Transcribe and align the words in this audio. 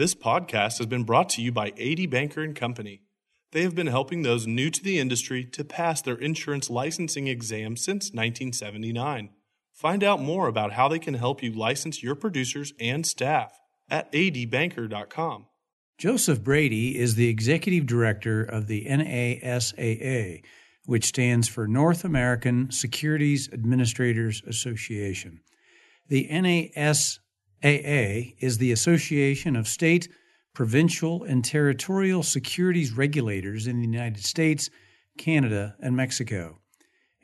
This 0.00 0.14
podcast 0.14 0.78
has 0.78 0.86
been 0.86 1.04
brought 1.04 1.28
to 1.30 1.42
you 1.42 1.52
by 1.52 1.74
AD 1.78 2.08
Banker 2.08 2.42
and 2.42 2.56
Company. 2.56 3.02
They 3.52 3.60
have 3.64 3.74
been 3.74 3.88
helping 3.88 4.22
those 4.22 4.46
new 4.46 4.70
to 4.70 4.82
the 4.82 4.98
industry 4.98 5.44
to 5.44 5.62
pass 5.62 6.00
their 6.00 6.14
insurance 6.14 6.70
licensing 6.70 7.26
exam 7.26 7.76
since 7.76 8.06
1979. 8.06 9.28
Find 9.74 10.02
out 10.02 10.22
more 10.22 10.48
about 10.48 10.72
how 10.72 10.88
they 10.88 10.98
can 10.98 11.12
help 11.12 11.42
you 11.42 11.52
license 11.52 12.02
your 12.02 12.14
producers 12.14 12.72
and 12.80 13.04
staff 13.04 13.60
at 13.90 14.10
adbanker.com. 14.12 15.48
Joseph 15.98 16.42
Brady 16.42 16.98
is 16.98 17.16
the 17.16 17.28
executive 17.28 17.84
director 17.84 18.42
of 18.42 18.68
the 18.68 18.86
NASAA, 18.86 20.42
which 20.90 21.04
stands 21.04 21.46
for 21.46 21.68
North 21.68 22.04
American 22.04 22.68
Securities 22.72 23.48
Administrators 23.52 24.42
Association. 24.44 25.40
The 26.08 26.26
NASAA 26.28 28.34
is 28.40 28.58
the 28.58 28.72
Association 28.72 29.54
of 29.54 29.68
State, 29.68 30.08
Provincial, 30.52 31.22
and 31.22 31.44
Territorial 31.44 32.24
Securities 32.24 32.90
Regulators 32.90 33.68
in 33.68 33.76
the 33.76 33.86
United 33.86 34.24
States, 34.24 34.68
Canada, 35.16 35.76
and 35.78 35.94
Mexico. 35.94 36.58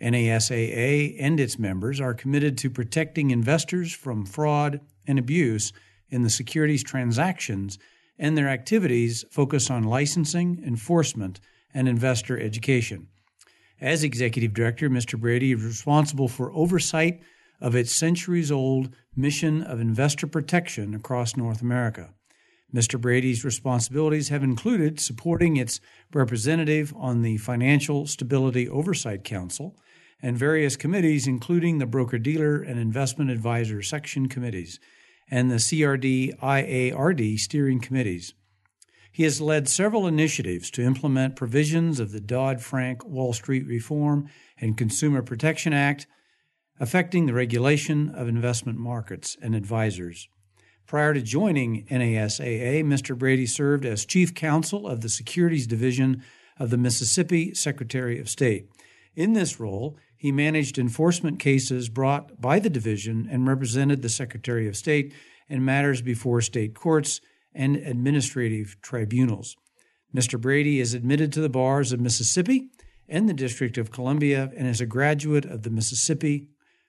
NASAA 0.00 1.16
and 1.18 1.40
its 1.40 1.58
members 1.58 2.00
are 2.00 2.14
committed 2.14 2.56
to 2.58 2.70
protecting 2.70 3.32
investors 3.32 3.92
from 3.92 4.24
fraud 4.24 4.80
and 5.08 5.18
abuse 5.18 5.72
in 6.08 6.22
the 6.22 6.30
securities 6.30 6.84
transactions, 6.84 7.80
and 8.16 8.38
their 8.38 8.48
activities 8.48 9.24
focus 9.32 9.72
on 9.72 9.82
licensing, 9.82 10.62
enforcement, 10.64 11.40
and 11.74 11.88
investor 11.88 12.38
education. 12.38 13.08
As 13.80 14.02
executive 14.02 14.54
director, 14.54 14.88
Mr. 14.88 15.18
Brady 15.20 15.52
is 15.52 15.62
responsible 15.62 16.28
for 16.28 16.52
oversight 16.52 17.20
of 17.60 17.74
its 17.74 17.92
centuries 17.92 18.50
old 18.50 18.94
mission 19.14 19.62
of 19.62 19.80
investor 19.80 20.26
protection 20.26 20.94
across 20.94 21.36
North 21.36 21.60
America. 21.60 22.14
Mr. 22.74 23.00
Brady's 23.00 23.44
responsibilities 23.44 24.28
have 24.28 24.42
included 24.42 24.98
supporting 24.98 25.56
its 25.56 25.80
representative 26.12 26.92
on 26.96 27.22
the 27.22 27.36
Financial 27.36 28.06
Stability 28.06 28.68
Oversight 28.68 29.24
Council 29.24 29.76
and 30.22 30.36
various 30.36 30.76
committees, 30.76 31.26
including 31.26 31.78
the 31.78 31.86
Broker 31.86 32.18
Dealer 32.18 32.60
and 32.60 32.80
Investment 32.80 33.30
Advisor 33.30 33.82
Section 33.82 34.28
Committees 34.28 34.80
and 35.30 35.50
the 35.50 35.56
CRD 35.56 36.38
IARD 36.38 37.38
steering 37.38 37.80
committees. 37.80 38.34
He 39.16 39.22
has 39.22 39.40
led 39.40 39.66
several 39.66 40.06
initiatives 40.06 40.70
to 40.72 40.82
implement 40.82 41.36
provisions 41.36 42.00
of 42.00 42.12
the 42.12 42.20
Dodd 42.20 42.60
Frank 42.60 43.02
Wall 43.02 43.32
Street 43.32 43.66
Reform 43.66 44.28
and 44.60 44.76
Consumer 44.76 45.22
Protection 45.22 45.72
Act 45.72 46.06
affecting 46.78 47.24
the 47.24 47.32
regulation 47.32 48.10
of 48.10 48.28
investment 48.28 48.78
markets 48.78 49.34
and 49.40 49.54
advisors. 49.54 50.28
Prior 50.86 51.14
to 51.14 51.22
joining 51.22 51.86
NASAA, 51.86 52.84
Mr. 52.84 53.16
Brady 53.16 53.46
served 53.46 53.86
as 53.86 54.04
Chief 54.04 54.34
Counsel 54.34 54.86
of 54.86 55.00
the 55.00 55.08
Securities 55.08 55.66
Division 55.66 56.22
of 56.58 56.68
the 56.68 56.76
Mississippi 56.76 57.54
Secretary 57.54 58.20
of 58.20 58.28
State. 58.28 58.68
In 59.14 59.32
this 59.32 59.58
role, 59.58 59.96
he 60.14 60.30
managed 60.30 60.76
enforcement 60.76 61.38
cases 61.38 61.88
brought 61.88 62.38
by 62.38 62.58
the 62.58 62.68
division 62.68 63.26
and 63.30 63.48
represented 63.48 64.02
the 64.02 64.10
Secretary 64.10 64.68
of 64.68 64.76
State 64.76 65.14
in 65.48 65.64
matters 65.64 66.02
before 66.02 66.42
state 66.42 66.74
courts 66.74 67.22
and 67.56 67.76
administrative 67.76 68.76
tribunals. 68.82 69.56
Mr. 70.14 70.40
Brady 70.40 70.78
is 70.78 70.94
admitted 70.94 71.32
to 71.32 71.40
the 71.40 71.48
bars 71.48 71.92
of 71.92 72.00
Mississippi 72.00 72.68
and 73.08 73.28
the 73.28 73.34
District 73.34 73.78
of 73.78 73.90
Columbia 73.90 74.52
and 74.56 74.68
is 74.68 74.80
a 74.80 74.86
graduate 74.86 75.44
of 75.44 75.62
the 75.62 75.70
Mississippi 75.70 76.48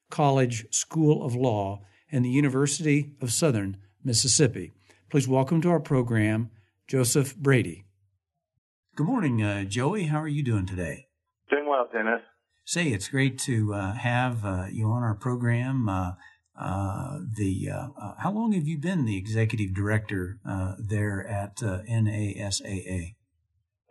College 0.10 0.66
School 0.74 1.24
of 1.26 1.36
Law 1.36 1.82
and 2.12 2.24
the 2.24 2.30
University 2.30 3.14
of 3.22 3.34
Southern 3.34 3.78
Mississippi. 4.04 4.74
Please 5.10 5.28
welcome 5.28 5.62
to 5.62 5.70
our 5.70 5.80
program 5.80 6.50
Joseph 6.88 7.36
Brady. 7.36 7.86
Good 8.96 9.08
morning, 9.08 9.44
uh, 9.44 9.64
Joey. 9.64 10.04
How 10.04 10.22
are 10.22 10.28
you 10.28 10.44
doing 10.44 10.66
today? 10.66 11.08
Doing 11.50 11.68
well, 11.68 11.88
Dennis. 11.92 12.22
Say, 12.66 12.88
it's 12.88 13.08
great 13.08 13.38
to 13.40 13.74
uh, 13.74 13.94
have 13.94 14.44
uh, 14.44 14.66
you 14.72 14.88
on 14.88 15.04
our 15.04 15.16
program. 15.16 15.88
Uh, 16.58 16.64
uh, 16.68 17.20
the 17.36 17.70
uh, 17.70 18.14
how 18.18 18.32
long 18.32 18.52
have 18.52 18.68
you 18.68 18.78
been 18.78 19.06
the 19.06 19.18
executive 19.18 19.74
director 19.74 20.40
there 20.80 21.26
at 21.28 21.58
NASAA? 21.58 23.16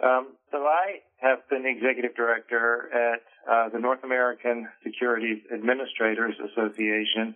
Um, 0.03 0.37
so 0.53 0.59
I 0.59 1.01
have 1.17 1.49
been 1.49 1.65
executive 1.67 2.15
director 2.15 2.91
at 2.93 3.23
uh, 3.51 3.69
the 3.71 3.79
North 3.79 4.05
American 4.05 4.69
Securities 4.85 5.43
Administrators 5.53 6.35
Association, 6.53 7.35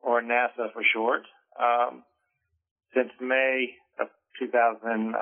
or 0.00 0.22
NASA 0.22 0.72
for 0.72 0.82
short, 0.94 1.22
um, 1.60 2.04
since 2.94 3.10
May 3.20 3.74
of 4.00 4.08
2015. 4.38 5.14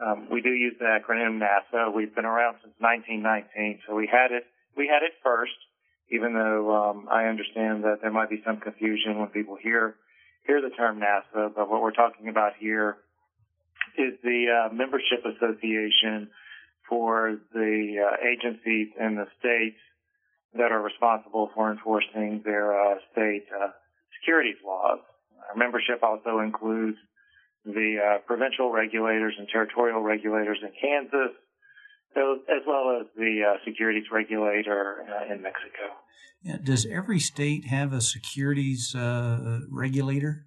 Um, 0.00 0.28
we 0.32 0.40
do 0.40 0.50
use 0.50 0.74
the 0.78 0.86
acronym 0.86 1.38
NASA. 1.38 1.92
We've 1.94 2.14
been 2.14 2.24
around 2.24 2.56
since 2.62 2.74
1919, 2.78 3.80
so 3.86 3.94
we 3.94 4.08
had 4.10 4.32
it. 4.32 4.44
We 4.76 4.86
had 4.88 5.02
it 5.02 5.12
first, 5.22 5.52
even 6.10 6.34
though 6.34 6.74
um, 6.74 7.08
I 7.10 7.24
understand 7.24 7.84
that 7.84 7.98
there 8.02 8.10
might 8.10 8.30
be 8.30 8.42
some 8.44 8.58
confusion 8.58 9.18
when 9.18 9.28
people 9.28 9.56
hear 9.60 9.96
hear 10.46 10.60
the 10.60 10.70
term 10.70 11.00
NASA. 11.00 11.54
But 11.54 11.70
what 11.70 11.82
we're 11.82 11.92
talking 11.92 12.28
about 12.28 12.52
here 12.58 12.96
is 13.96 14.14
the 14.22 14.46
uh, 14.48 14.74
membership 14.74 15.24
association 15.24 16.30
for 16.88 17.38
the 17.52 17.96
uh, 18.02 18.16
agencies 18.26 18.88
in 18.98 19.14
the 19.16 19.26
states 19.38 19.78
that 20.54 20.72
are 20.72 20.82
responsible 20.82 21.50
for 21.54 21.70
enforcing 21.70 22.42
their 22.44 22.74
uh, 22.74 22.96
state 23.12 23.46
uh, 23.54 23.68
securities 24.18 24.58
laws. 24.66 24.98
Our 25.48 25.56
membership 25.56 26.02
also 26.02 26.40
includes 26.40 26.98
the 27.64 27.98
uh, 27.98 28.18
provincial 28.26 28.72
regulators 28.72 29.34
and 29.38 29.46
territorial 29.48 30.02
regulators 30.02 30.58
in 30.62 30.72
Canada, 30.80 31.28
as 32.16 32.62
well 32.66 32.98
as 33.00 33.06
the 33.16 33.42
uh, 33.46 33.64
securities 33.64 34.04
regulator 34.12 35.04
in 35.30 35.42
Mexico. 35.42 35.94
Yeah, 36.42 36.56
does 36.62 36.86
every 36.86 37.20
state 37.20 37.66
have 37.66 37.92
a 37.92 38.00
securities 38.00 38.94
regulator? 39.70 40.46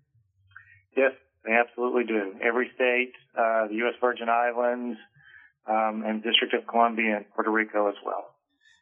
Yes, 0.95 1.13
they 1.45 1.53
absolutely 1.53 2.03
do. 2.05 2.33
Every 2.41 2.69
state, 2.75 3.13
uh, 3.37 3.67
the 3.67 3.75
U.S. 3.75 3.95
Virgin 4.01 4.29
Islands, 4.29 4.97
um, 5.67 6.03
and 6.05 6.23
District 6.23 6.53
of 6.53 6.67
Columbia 6.67 7.17
and 7.17 7.25
Puerto 7.33 7.51
Rico 7.51 7.87
as 7.87 7.95
well. 8.05 8.35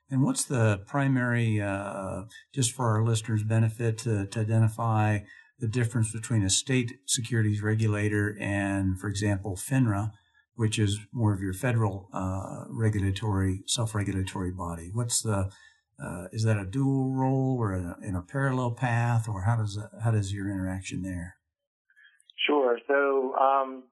And 0.09 0.23
what's 0.23 0.43
the 0.43 0.81
primary, 0.87 1.61
uh, 1.61 2.23
just 2.53 2.73
for 2.73 2.89
our 2.89 3.03
listeners' 3.03 3.43
benefit, 3.43 3.97
to, 3.99 4.25
to, 4.27 4.39
identify 4.41 5.19
the 5.59 5.67
difference 5.67 6.11
between 6.11 6.43
a 6.43 6.49
state 6.49 6.91
securities 7.05 7.61
regulator 7.61 8.35
and, 8.39 8.99
for 8.99 9.07
example, 9.07 9.55
FINRA, 9.55 10.11
which 10.55 10.77
is 10.77 10.99
more 11.11 11.33
of 11.33 11.41
your 11.41 11.53
federal 11.53 12.09
uh, 12.13 12.65
regulatory, 12.69 13.63
self-regulatory 13.67 14.51
body? 14.51 14.89
What's 14.93 15.21
the 15.21 15.49
uh, 16.03 16.25
is 16.31 16.43
that 16.43 16.57
a 16.57 16.65
dual 16.65 17.13
role 17.13 17.57
or 17.59 17.73
a, 17.73 17.97
in 18.01 18.15
a 18.15 18.21
parallel 18.21 18.71
path, 18.71 19.27
or 19.29 19.43
how 19.43 19.55
does 19.55 19.75
that, 19.75 19.91
how 20.03 20.09
does 20.09 20.33
your 20.33 20.49
interaction 20.49 21.03
there? 21.03 21.35
Sure. 22.47 22.79
So 22.87 23.35
um, 23.35 23.83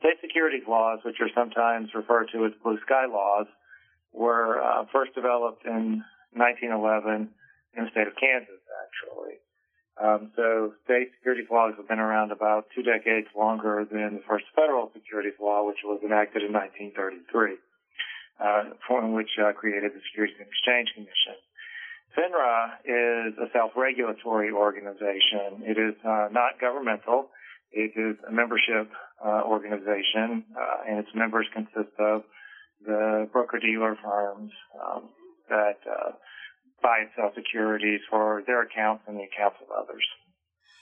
state 0.00 0.20
securities 0.20 0.64
laws, 0.68 1.00
which 1.04 1.16
are 1.20 1.30
sometimes 1.34 1.88
referred 1.94 2.28
to 2.32 2.44
as 2.44 2.52
blue 2.62 2.78
sky 2.84 3.06
laws, 3.08 3.46
were 4.12 4.62
uh, 4.62 4.84
first 4.92 5.14
developed 5.14 5.64
in 5.64 6.04
1911 6.36 7.30
in 7.76 7.84
the 7.84 7.90
state 7.90 8.06
of 8.06 8.14
Kansas, 8.20 8.60
actually. 8.84 9.40
Um, 9.94 10.32
so 10.34 10.74
state 10.84 11.14
securities 11.18 11.46
laws 11.50 11.74
have 11.76 11.86
been 11.86 12.02
around 12.02 12.32
about 12.32 12.66
two 12.74 12.82
decades 12.82 13.28
longer 13.36 13.86
than 13.86 14.18
the 14.18 14.24
first 14.26 14.44
federal 14.54 14.90
securities 14.92 15.38
law, 15.38 15.66
which 15.66 15.78
was 15.84 16.02
enacted 16.02 16.42
in 16.42 16.52
1933, 16.52 17.54
uh, 18.42 18.74
which 19.14 19.30
uh, 19.38 19.52
created 19.54 19.94
the 19.94 20.02
Securities 20.10 20.34
and 20.38 20.50
Exchange 20.50 20.90
Commission. 20.98 21.38
FINRA 22.18 22.78
is 22.86 23.34
a 23.38 23.50
self-regulatory 23.52 24.50
organization. 24.50 25.62
It 25.62 25.78
is 25.78 25.94
uh, 26.04 26.28
not 26.30 26.58
governmental. 26.60 27.30
It 27.70 27.94
is 27.94 28.16
a 28.26 28.32
membership 28.32 28.90
uh, 29.24 29.42
organization, 29.46 30.44
uh, 30.54 30.90
and 30.90 30.98
its 30.98 31.10
members 31.14 31.46
consist 31.54 31.94
of 31.98 32.22
the 32.86 33.28
broker 33.32 33.58
dealer 33.58 33.96
firms 34.02 34.52
um, 34.78 35.10
that 35.48 35.78
uh, 35.86 36.12
buy 36.84 36.98
and 37.00 37.08
sell 37.16 37.32
securities 37.34 38.00
for 38.10 38.44
their 38.46 38.62
accounts 38.62 39.02
and 39.08 39.16
the 39.16 39.24
accounts 39.24 39.56
of 39.62 39.68
others. 39.70 40.04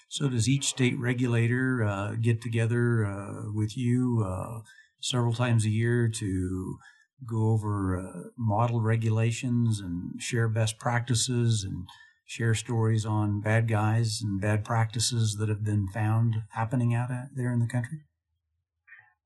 So, 0.08 0.28
does 0.28 0.48
each 0.48 0.66
state 0.66 0.98
regulator 0.98 1.84
uh, 1.84 2.16
get 2.20 2.42
together 2.42 3.06
uh, 3.06 3.52
with 3.54 3.78
you 3.78 4.22
uh, 4.26 4.60
several 5.00 5.32
times 5.32 5.64
a 5.64 5.70
year 5.70 6.08
to 6.08 6.76
go 7.26 7.52
over 7.52 8.30
model 8.36 8.80
regulations 8.80 9.80
and 9.80 10.20
share 10.20 10.48
best 10.48 10.78
practices 10.78 11.64
and 11.64 11.86
share 12.26 12.54
stories 12.54 13.06
on 13.06 13.40
bad 13.40 13.68
guys 13.68 14.20
and 14.22 14.40
bad 14.40 14.64
practices 14.64 15.36
that 15.38 15.48
have 15.48 15.64
been 15.64 15.86
found 15.88 16.36
happening 16.50 16.94
out 16.94 17.10
there 17.34 17.52
in 17.52 17.60
the 17.60 17.66
country? 17.66 18.00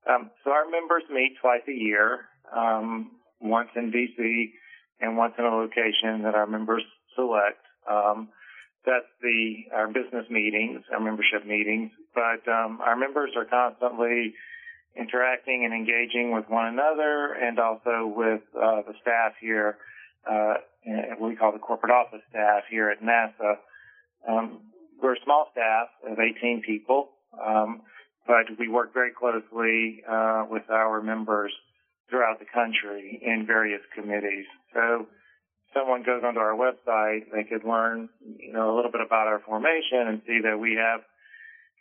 Um, 0.08 0.31
so 0.44 0.50
our 0.50 0.69
members 0.70 1.02
meet 1.11 1.37
twice 1.40 1.62
a 1.69 1.73
year, 1.73 2.26
um, 2.55 3.12
once 3.40 3.70
in 3.76 3.90
DC 3.90 4.50
and 5.01 5.17
once 5.17 5.35
in 5.39 5.45
a 5.45 5.49
location 5.49 6.23
that 6.23 6.35
our 6.35 6.47
members 6.47 6.83
select. 7.15 7.61
Um, 7.91 8.29
that's 8.85 9.11
the 9.21 9.75
our 9.75 9.89
business 9.89 10.27
meetings, 10.31 10.83
our 10.93 11.01
membership 11.01 11.45
meetings. 11.45 11.91
But 12.15 12.47
um, 12.51 12.81
our 12.81 12.97
members 12.97 13.31
are 13.37 13.45
constantly 13.45 14.35
interacting 14.97 15.65
and 15.65 15.75
engaging 15.75 16.33
with 16.33 16.49
one 16.49 16.67
another, 16.67 17.35
and 17.35 17.59
also 17.59 18.13
with 18.15 18.43
uh, 18.55 18.83
the 18.87 18.95
staff 19.03 19.33
here. 19.41 19.77
Uh, 20.29 20.55
we 21.21 21.37
call 21.37 21.53
the 21.53 21.59
corporate 21.59 21.93
office 21.93 22.23
staff 22.31 22.63
here 22.71 22.91
at 22.91 23.03
NASAA. 23.03 23.57
Um, 24.29 24.61
we're 25.03 25.15
a 25.15 25.25
small 25.25 25.49
staff 25.53 25.89
of 26.09 26.19
18 26.19 26.63
people, 26.65 27.11
um, 27.45 27.83
but 28.27 28.47
we 28.59 28.69
work 28.69 28.95
very 28.95 29.11
closely 29.13 30.03
uh, 30.09 30.45
with 30.49 30.69
our 30.71 31.03
members 31.03 31.53
throughout 32.11 32.38
the 32.38 32.47
country 32.53 33.20
in 33.23 33.47
various 33.47 33.82
committees. 33.94 34.47
So 34.73 35.06
someone 35.75 36.03
goes 36.03 36.23
onto 36.25 36.41
our 36.41 36.56
website, 36.56 37.31
they 37.32 37.44
could 37.44 37.64
learn, 37.64 38.08
you 38.38 38.53
know, 38.53 38.75
a 38.75 38.76
little 38.76 38.91
bit 38.91 39.00
about 39.00 39.26
our 39.26 39.41
formation 39.41 40.08
and 40.08 40.23
see 40.26 40.41
that 40.43 40.58
we 40.58 40.79
have 40.81 41.00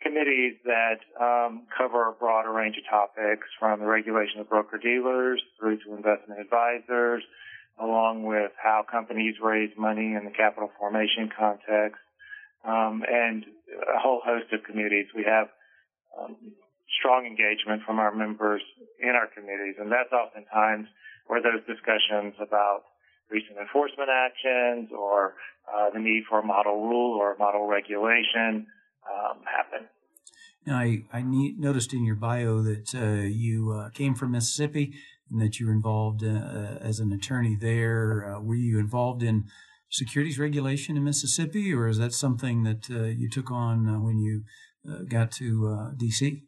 committees 0.02 0.54
that 0.64 1.00
um, 1.20 1.66
cover 1.76 2.08
a 2.08 2.12
broader 2.12 2.52
range 2.52 2.76
of 2.76 2.84
topics 2.90 3.46
from 3.58 3.80
the 3.80 3.86
regulation 3.86 4.40
of 4.40 4.48
broker 4.48 4.78
dealers 4.78 5.40
through 5.58 5.78
to 5.78 5.94
investment 5.94 6.40
advisors, 6.40 7.22
along 7.80 8.24
with 8.24 8.52
how 8.62 8.84
companies 8.90 9.36
raise 9.42 9.70
money 9.78 10.14
in 10.14 10.24
the 10.24 10.30
capital 10.30 10.70
formation 10.78 11.30
context, 11.36 12.00
um, 12.64 13.02
and 13.08 13.44
a 13.70 13.98
whole 13.98 14.20
host 14.24 14.52
of 14.52 14.64
committees. 14.64 15.06
We 15.14 15.24
have 15.24 15.48
um, 16.18 16.36
strong 16.98 17.26
engagement 17.26 17.82
from 17.84 17.98
our 17.98 18.14
members 18.14 18.62
in 19.00 19.10
our 19.10 19.28
committees, 19.28 19.76
and 19.78 19.90
that's 19.92 20.12
oftentimes 20.12 20.88
where 21.26 21.42
those 21.42 21.60
discussions 21.66 22.34
about 22.40 22.84
recent 23.30 23.58
enforcement 23.58 24.08
actions 24.08 24.90
or 24.96 25.34
uh, 25.66 25.90
the 25.90 25.98
need 25.98 26.24
for 26.28 26.40
a 26.40 26.44
model 26.44 26.86
rule 26.88 27.18
or 27.18 27.34
a 27.34 27.38
model 27.38 27.66
regulation 27.66 28.66
um, 29.06 29.38
happen. 29.44 29.86
Now, 30.66 30.78
I, 30.78 31.04
I 31.12 31.22
noticed 31.22 31.92
in 31.92 32.04
your 32.04 32.16
bio 32.16 32.62
that 32.62 32.94
uh, 32.94 33.22
you 33.22 33.72
uh, 33.72 33.90
came 33.90 34.14
from 34.14 34.32
Mississippi 34.32 34.94
and 35.30 35.40
that 35.40 35.60
you 35.60 35.66
were 35.66 35.72
involved 35.72 36.24
uh, 36.24 36.28
uh, 36.28 36.78
as 36.80 36.98
an 36.98 37.12
attorney 37.12 37.56
there. 37.60 38.34
Uh, 38.36 38.40
were 38.40 38.56
you 38.56 38.78
involved 38.78 39.22
in 39.22 39.44
securities 39.90 40.38
regulation 40.38 40.96
in 40.96 41.04
Mississippi, 41.04 41.72
or 41.72 41.86
is 41.86 41.98
that 41.98 42.12
something 42.12 42.64
that 42.64 42.88
you 42.88 43.30
took 43.30 43.50
on 43.50 44.02
when 44.02 44.18
you 44.18 44.42
got 45.08 45.30
to 45.32 45.92
D.C.? 45.96 46.45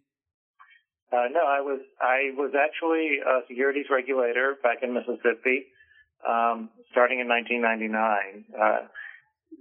Uh, 1.08 1.32
no, 1.32 1.40
I 1.40 1.60
was 1.64 1.80
I 2.00 2.36
was 2.36 2.52
actually 2.52 3.16
a 3.24 3.40
securities 3.48 3.86
regulator 3.90 4.56
back 4.62 4.82
in 4.82 4.92
Mississippi, 4.92 5.72
um, 6.20 6.68
starting 6.92 7.20
in 7.20 7.28
1999. 7.28 8.44
Uh, 8.52 8.92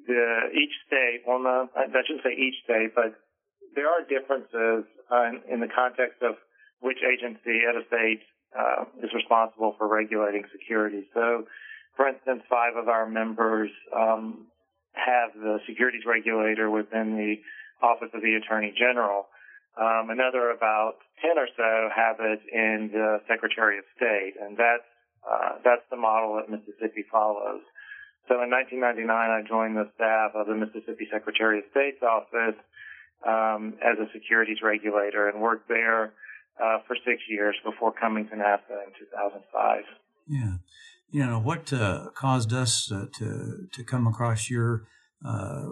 the 0.07 0.51
each 0.51 0.75
state, 0.87 1.23
well, 1.23 1.39
no, 1.39 1.69
I 1.75 1.87
shouldn't 1.87 2.23
say 2.23 2.35
each 2.35 2.59
state, 2.63 2.91
but 2.95 3.15
there 3.75 3.87
are 3.87 4.03
differences 4.03 4.83
in, 5.11 5.41
in, 5.47 5.59
the 5.59 5.71
context 5.71 6.19
of 6.21 6.35
which 6.81 6.99
agency 6.99 7.63
at 7.63 7.75
a 7.75 7.87
state 7.87 8.23
uh, 8.51 8.83
is 9.03 9.11
responsible 9.15 9.75
for 9.77 9.87
regulating 9.87 10.43
securities. 10.51 11.05
So, 11.13 11.47
for 11.95 12.07
instance, 12.07 12.43
five 12.49 12.75
of 12.75 12.87
our 12.87 13.07
members 13.07 13.71
um, 13.95 14.47
have 14.93 15.31
the 15.35 15.59
securities 15.67 16.03
regulator 16.05 16.69
within 16.69 17.15
the 17.15 17.35
Office 17.85 18.09
of 18.13 18.21
the 18.21 18.35
Attorney 18.35 18.73
General. 18.77 19.27
Um, 19.77 20.09
another 20.09 20.49
about 20.49 20.97
10 21.21 21.37
or 21.37 21.47
so 21.55 21.89
have 21.93 22.17
it 22.19 22.41
in 22.51 22.89
the 22.91 23.21
Secretary 23.29 23.77
of 23.77 23.85
State, 23.95 24.33
and 24.41 24.57
that's, 24.57 24.89
uh, 25.21 25.61
that's 25.63 25.85
the 25.91 25.97
model 25.97 26.41
that 26.41 26.49
Mississippi 26.49 27.05
follows. 27.11 27.61
So 28.27 28.41
in 28.41 28.49
1999, 28.49 29.07
I 29.07 29.41
joined 29.47 29.77
the 29.77 29.87
staff 29.95 30.33
of 30.35 30.47
the 30.47 30.55
Mississippi 30.55 31.07
Secretary 31.13 31.59
of 31.59 31.65
State's 31.71 32.01
office 32.01 32.59
um, 33.25 33.77
as 33.79 33.97
a 34.01 34.11
securities 34.11 34.59
regulator 34.61 35.29
and 35.29 35.41
worked 35.41 35.69
there 35.69 36.13
uh, 36.61 36.79
for 36.87 36.95
six 37.05 37.21
years 37.29 37.55
before 37.63 37.93
coming 37.93 38.27
to 38.27 38.35
NASAA 38.35 38.81
in 38.83 38.93
2005. 38.99 39.83
Yeah. 40.27 40.57
You 41.09 41.25
know, 41.25 41.39
what 41.39 41.71
uh, 41.71 42.09
caused 42.15 42.51
us 42.51 42.91
uh, 42.91 43.05
to, 43.19 43.67
to 43.71 43.83
come 43.83 44.07
across 44.07 44.49
your 44.49 44.87
uh, 45.25 45.63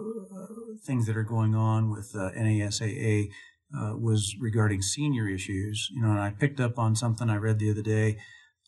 things 0.84 1.06
that 1.06 1.16
are 1.16 1.24
going 1.24 1.54
on 1.54 1.90
with 1.90 2.14
uh, 2.14 2.30
NASAA 2.32 3.28
uh, 3.74 3.96
was 3.96 4.34
regarding 4.38 4.82
senior 4.82 5.28
issues. 5.28 5.88
You 5.92 6.02
know, 6.02 6.10
and 6.10 6.20
I 6.20 6.30
picked 6.30 6.60
up 6.60 6.78
on 6.78 6.96
something 6.96 7.28
I 7.28 7.36
read 7.36 7.58
the 7.58 7.70
other 7.70 7.82
day 7.82 8.18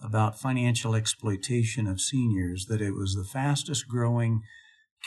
about 0.02 0.38
financial 0.38 0.94
exploitation 0.94 1.86
of 1.86 2.00
seniors, 2.00 2.66
that 2.66 2.80
it 2.80 2.94
was 2.94 3.14
the 3.14 3.24
fastest 3.24 3.88
growing 3.88 4.42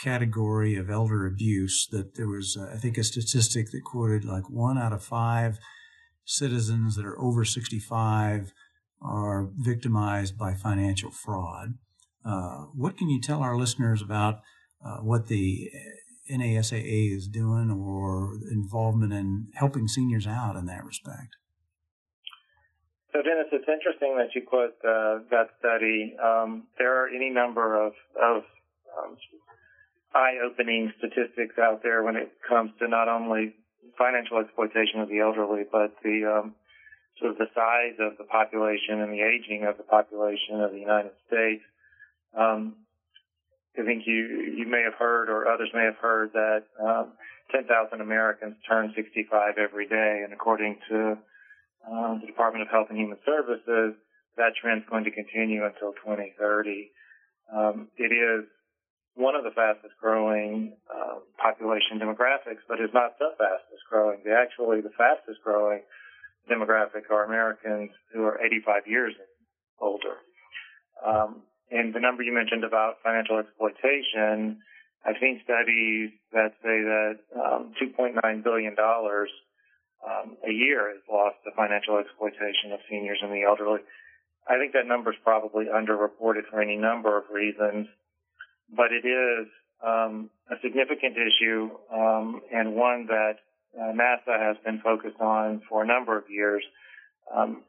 category 0.02 0.76
of 0.76 0.90
elder 0.90 1.26
abuse, 1.26 1.86
that 1.90 2.14
there 2.14 2.28
was, 2.28 2.56
uh, 2.58 2.70
I 2.74 2.78
think, 2.78 2.98
a 2.98 3.04
statistic 3.04 3.70
that 3.70 3.82
quoted 3.84 4.24
like 4.24 4.48
one 4.50 4.78
out 4.78 4.92
of 4.92 5.02
five 5.02 5.58
citizens 6.24 6.96
that 6.96 7.06
are 7.06 7.20
over 7.20 7.44
65 7.44 8.52
are 9.00 9.48
victimized 9.56 10.38
by 10.38 10.54
financial 10.54 11.10
fraud. 11.10 11.74
Uh, 12.24 12.66
what 12.74 12.96
can 12.96 13.08
you 13.08 13.20
tell 13.20 13.42
our 13.42 13.56
listeners 13.56 14.00
about 14.00 14.40
uh, 14.84 14.98
what 14.98 15.26
the 15.26 15.70
NASAA 16.32 17.14
is 17.16 17.28
doing 17.28 17.70
or 17.70 18.34
involvement 18.50 19.12
in 19.12 19.48
helping 19.54 19.86
seniors 19.86 20.26
out 20.26 20.56
in 20.56 20.66
that 20.66 20.84
respect? 20.84 21.36
So, 23.12 23.20
Dennis, 23.20 23.52
it's 23.52 23.68
interesting 23.68 24.16
that 24.16 24.34
you 24.34 24.42
quote 24.42 24.72
uh, 24.80 25.20
that 25.30 25.52
study. 25.60 26.16
Um, 26.16 26.64
there 26.78 27.04
are 27.04 27.08
any 27.08 27.28
number 27.28 27.76
of, 27.76 27.92
of 28.16 28.42
um, 28.96 29.16
eye-opening 30.14 30.92
statistics 30.98 31.58
out 31.58 31.82
there 31.82 32.02
when 32.02 32.16
it 32.16 32.32
comes 32.48 32.72
to 32.80 32.88
not 32.88 33.08
only 33.08 33.54
financial 33.98 34.38
exploitation 34.38 35.00
of 35.00 35.08
the 35.08 35.20
elderly, 35.20 35.64
but 35.70 35.92
the 36.02 36.24
um, 36.24 36.54
sort 37.20 37.32
of 37.32 37.38
the 37.38 37.52
size 37.54 38.00
of 38.00 38.16
the 38.16 38.24
population 38.24 39.00
and 39.00 39.12
the 39.12 39.20
aging 39.20 39.64
of 39.68 39.76
the 39.76 39.84
population 39.84 40.60
of 40.60 40.72
the 40.72 40.78
United 40.78 41.12
States. 41.28 41.62
Um, 42.32 42.81
I 43.78 43.84
think 43.84 44.04
you 44.06 44.52
you 44.56 44.66
may 44.68 44.82
have 44.84 44.94
heard, 44.98 45.30
or 45.30 45.48
others 45.48 45.70
may 45.72 45.84
have 45.84 45.96
heard, 45.96 46.32
that 46.32 46.64
um, 46.80 47.12
10,000 47.52 48.00
Americans 48.00 48.56
turn 48.68 48.92
65 48.94 49.54
every 49.58 49.88
day, 49.88 50.22
and 50.24 50.32
according 50.32 50.78
to 50.90 51.18
um, 51.90 52.20
the 52.20 52.26
Department 52.26 52.62
of 52.62 52.68
Health 52.68 52.88
and 52.90 52.98
Human 52.98 53.18
Services, 53.24 53.94
that 54.36 54.52
trend 54.60 54.82
is 54.82 54.88
going 54.88 55.04
to 55.04 55.10
continue 55.10 55.64
until 55.64 55.92
2030. 56.04 56.90
Um, 57.52 57.88
it 57.96 58.12
is 58.12 58.44
one 59.14 59.34
of 59.34 59.44
the 59.44 59.52
fastest 59.52 59.92
growing 60.00 60.76
uh, 60.88 61.20
population 61.36 62.00
demographics, 62.00 62.64
but 62.68 62.80
it's 62.80 62.94
not 62.94 63.18
the 63.18 63.36
fastest 63.36 63.84
growing. 63.90 64.20
The 64.24 64.32
actually 64.32 64.80
the 64.80 64.94
fastest 64.96 65.40
growing 65.44 65.80
demographic 66.50 67.10
are 67.10 67.24
Americans 67.24 67.90
who 68.12 68.24
are 68.24 68.40
85 68.40 68.86
years 68.86 69.14
older. 69.80 70.16
Um, 71.04 71.42
and 71.70 71.94
the 71.94 72.00
number 72.00 72.22
you 72.22 72.34
mentioned 72.34 72.64
about 72.64 73.02
financial 73.02 73.38
exploitation, 73.38 74.60
I've 75.04 75.16
seen 75.20 75.40
studies 75.44 76.10
that 76.32 76.54
say 76.62 76.78
that 76.84 77.18
um, 77.34 77.72
$2.9 77.80 78.44
billion 78.44 78.76
um, 78.78 80.36
a 80.46 80.52
year 80.52 80.90
is 80.90 81.02
lost 81.10 81.36
to 81.44 81.50
financial 81.56 81.98
exploitation 81.98 82.72
of 82.72 82.80
seniors 82.90 83.18
and 83.22 83.32
the 83.32 83.42
elderly. 83.42 83.80
I 84.48 84.58
think 84.58 84.72
that 84.72 84.86
number 84.86 85.12
is 85.12 85.18
probably 85.22 85.66
underreported 85.66 86.50
for 86.50 86.60
any 86.60 86.76
number 86.76 87.16
of 87.16 87.24
reasons, 87.32 87.86
but 88.74 88.90
it 88.90 89.06
is 89.06 89.46
um, 89.84 90.30
a 90.50 90.56
significant 90.62 91.16
issue 91.16 91.70
um, 91.92 92.40
and 92.52 92.74
one 92.74 93.06
that 93.06 93.38
uh, 93.78 93.92
NASAA 93.92 94.38
has 94.38 94.56
been 94.64 94.80
focused 94.82 95.20
on 95.20 95.62
for 95.68 95.82
a 95.82 95.86
number 95.86 96.16
of 96.18 96.24
years. 96.28 96.62
Um, 97.34 97.62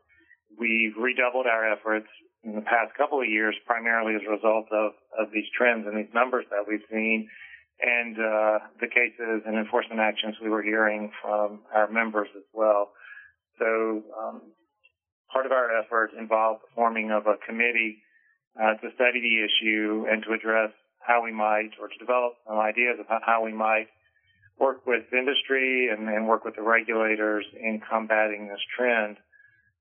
we've 0.60 0.96
redoubled 0.98 1.46
our 1.46 1.72
efforts 1.72 2.08
in 2.44 2.56
the 2.56 2.62
past 2.62 2.94
couple 2.98 3.22
of 3.22 3.28
years, 3.28 3.56
primarily 3.66 4.16
as 4.16 4.22
a 4.28 4.32
result 4.32 4.68
of, 4.72 4.92
of 5.18 5.32
these 5.34 5.48
trends 5.58 5.88
and 5.88 5.98
these 5.98 6.14
numbers 6.14 6.46
that 6.52 6.66
we've 6.68 6.84
seen 6.92 7.30
and 7.82 8.16
uh, 8.16 8.60
the 8.80 8.88
cases 8.88 9.44
and 9.46 9.58
enforcement 9.58 10.00
actions 10.00 10.36
we 10.42 10.50
were 10.50 10.62
hearing 10.62 11.12
from 11.22 11.60
our 11.74 11.90
members 11.90 12.30
as 12.36 12.44
well. 12.54 12.92
So 13.60 14.04
um, 14.18 14.42
part 15.32 15.46
of 15.46 15.52
our 15.52 15.70
effort 15.80 16.12
involved 16.18 16.62
the 16.62 16.72
forming 16.76 17.12
of 17.12 17.28
a 17.28 17.36
committee 17.46 17.98
uh, 18.56 18.76
to 18.76 18.88
study 18.96 19.20
the 19.20 19.44
issue 19.44 20.06
and 20.10 20.24
to 20.24 20.34
address 20.34 20.72
how 21.00 21.22
we 21.24 21.34
might, 21.34 21.72
or 21.82 21.90
to 21.90 21.98
develop 22.00 22.34
some 22.48 22.58
ideas 22.58 22.96
about 23.04 23.22
how 23.26 23.44
we 23.44 23.52
might 23.52 23.88
work 24.58 24.86
with 24.86 25.04
industry 25.12 25.90
and, 25.90 26.08
and 26.08 26.28
work 26.28 26.46
with 26.46 26.56
the 26.56 26.62
regulators 26.62 27.46
in 27.60 27.82
combating 27.90 28.48
this 28.48 28.62
trend 28.78 29.18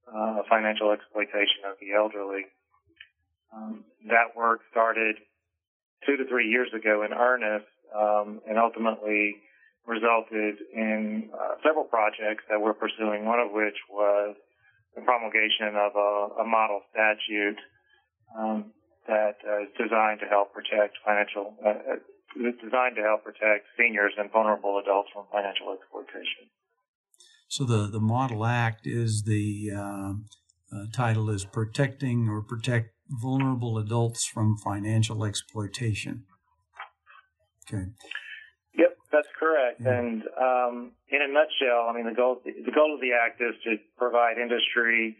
uh, 0.08 0.42
financial 0.48 0.90
exploitation 0.92 1.68
of 1.68 1.76
the 1.80 1.92
elderly. 1.94 2.46
Um, 3.52 3.84
that 4.08 4.34
work 4.36 4.60
started 4.70 5.16
two 6.06 6.16
to 6.16 6.24
three 6.28 6.48
years 6.48 6.68
ago 6.74 7.04
in 7.04 7.12
earnest 7.12 7.68
um, 7.94 8.40
and 8.48 8.58
ultimately 8.58 9.36
resulted 9.86 10.56
in 10.74 11.30
uh, 11.34 11.58
several 11.62 11.84
projects 11.84 12.44
that 12.48 12.60
we're 12.60 12.74
pursuing, 12.74 13.24
one 13.26 13.40
of 13.40 13.52
which 13.52 13.76
was 13.90 14.36
the 14.94 15.02
promulgation 15.02 15.74
of 15.74 15.92
a, 15.96 16.42
a 16.42 16.46
model 16.46 16.80
statute. 16.90 17.58
Um, 18.38 18.72
that 19.06 19.42
uh, 19.42 19.66
is 19.66 19.72
designed 19.74 20.20
to 20.20 20.28
help 20.30 20.54
protect 20.54 20.94
financial, 21.04 21.54
uh, 21.64 21.98
uh 21.98 22.50
designed 22.62 22.96
to 22.96 23.02
help 23.02 23.24
protect 23.24 23.66
seniors 23.76 24.14
and 24.16 24.30
vulnerable 24.30 24.78
adults 24.78 25.10
from 25.12 25.26
financial 25.32 25.74
exploitation. 25.74 26.48
So 27.52 27.64
the, 27.64 27.86
the 27.86 28.00
Model 28.00 28.46
Act 28.46 28.86
is 28.86 29.24
the 29.24 29.72
uh, 29.76 30.12
uh, 30.74 30.86
title 30.90 31.28
is 31.28 31.44
Protecting 31.44 32.26
or 32.26 32.40
Protect 32.40 32.94
Vulnerable 33.10 33.76
Adults 33.76 34.24
from 34.24 34.56
Financial 34.56 35.22
Exploitation. 35.22 36.24
Okay. 37.68 37.84
Yep, 38.78 38.96
that's 39.12 39.28
correct. 39.38 39.82
Yeah. 39.84 39.98
And 39.98 40.22
um, 40.40 40.92
in 41.10 41.20
a 41.20 41.28
nutshell, 41.28 41.90
I 41.90 41.92
mean 41.94 42.06
the 42.06 42.14
goal 42.16 42.40
the 42.42 42.72
goal 42.72 42.94
of 42.94 43.02
the 43.02 43.12
act 43.12 43.42
is 43.42 43.54
to 43.64 43.76
provide 43.98 44.38
industry 44.38 45.18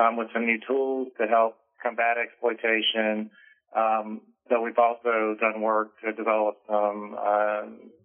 um, 0.00 0.16
with 0.16 0.28
some 0.32 0.46
new 0.46 0.60
tools 0.66 1.08
to 1.20 1.26
help 1.26 1.56
combat 1.82 2.16
exploitation. 2.16 3.28
Um, 3.76 4.22
though 4.48 4.62
we've 4.62 4.78
also 4.78 5.36
done 5.38 5.60
work 5.60 6.00
to 6.02 6.12
develop 6.14 6.54
some 6.66 7.14
uh, 7.14 7.62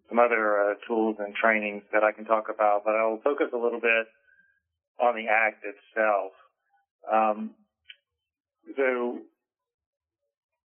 some 0.10 0.20
other 0.20 0.58
uh, 0.58 0.74
tools 0.88 1.18
and 1.20 1.34
trainings 1.36 1.84
that 1.94 2.04
I 2.04 2.12
can 2.12 2.26
talk 2.26 2.50
about, 2.54 2.84
but 2.84 2.96
I 2.96 3.06
will 3.06 3.22
focus 3.24 3.48
a 3.54 3.58
little 3.58 3.80
bit 3.80 4.08
on 5.00 5.16
the 5.16 5.30
act 5.30 5.64
itself. 5.64 6.34
Um, 7.12 7.52
so 8.76 9.20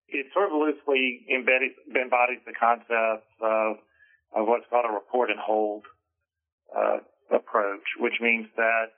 it 0.10 0.27
sort 0.34 0.51
of 0.51 0.58
loosely 0.60 1.25
embodies, 1.34 1.74
embodies 1.89 2.39
the 2.46 2.53
concept 2.53 3.25
of, 3.41 3.77
of 4.36 4.48
what's 4.48 4.65
called 4.69 4.86
a 4.89 4.93
report 4.93 5.29
and 5.31 5.39
hold 5.39 5.84
uh, 6.75 6.98
approach, 7.31 7.86
which 8.00 8.19
means 8.22 8.48
that 8.58 8.93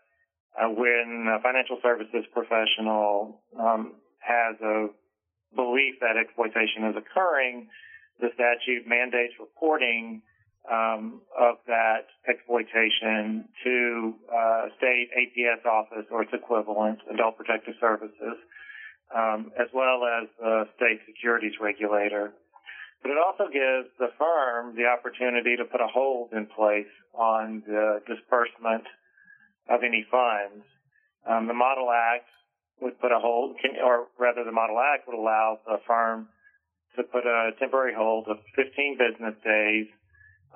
uh, 0.59 0.67
when 0.67 1.27
a 1.31 1.41
financial 1.41 1.79
services 1.81 2.25
professional 2.33 3.41
um, 3.57 3.93
has 4.19 4.59
a 4.61 4.87
belief 5.55 5.95
that 6.01 6.17
exploitation 6.19 6.85
is 6.91 6.95
occurring, 6.97 7.67
the 8.19 8.29
statute 8.35 8.87
mandates 8.87 9.33
reporting 9.39 10.21
um, 10.69 11.21
of 11.33 11.57
that 11.65 12.05
exploitation 12.29 13.45
to 13.63 14.13
uh, 14.29 14.63
state 14.77 15.09
APS 15.17 15.65
office 15.65 16.05
or 16.11 16.21
its 16.21 16.33
equivalent, 16.33 16.99
Adult 17.13 17.37
Protective 17.37 17.73
Services, 17.81 18.37
um, 19.15 19.51
as 19.59 19.67
well 19.73 20.05
as 20.05 20.29
the 20.39 20.65
state 20.77 21.01
securities 21.07 21.53
regulator. 21.59 22.33
But 23.01 23.11
it 23.11 23.17
also 23.17 23.49
gives 23.49 23.89
the 23.97 24.13
firm 24.19 24.75
the 24.77 24.85
opportunity 24.85 25.57
to 25.57 25.65
put 25.65 25.81
a 25.81 25.89
hold 25.89 26.33
in 26.33 26.45
place 26.45 26.91
on 27.17 27.63
the 27.65 28.01
disbursement 28.05 28.85
of 29.69 29.81
any 29.81 30.05
funds. 30.11 30.63
Um, 31.25 31.47
the 31.47 31.57
Model 31.57 31.89
Act 31.89 32.29
would 32.81 32.99
put 33.01 33.11
a 33.11 33.19
hold, 33.19 33.57
or 33.83 34.07
rather, 34.19 34.43
the 34.45 34.53
Model 34.53 34.77
Act 34.77 35.07
would 35.07 35.17
allow 35.17 35.59
the 35.65 35.77
firm 35.87 36.29
to 36.95 37.03
put 37.03 37.25
a 37.25 37.51
temporary 37.57 37.93
hold 37.97 38.27
of 38.27 38.37
15 38.55 38.97
business 38.97 39.35
days 39.43 39.87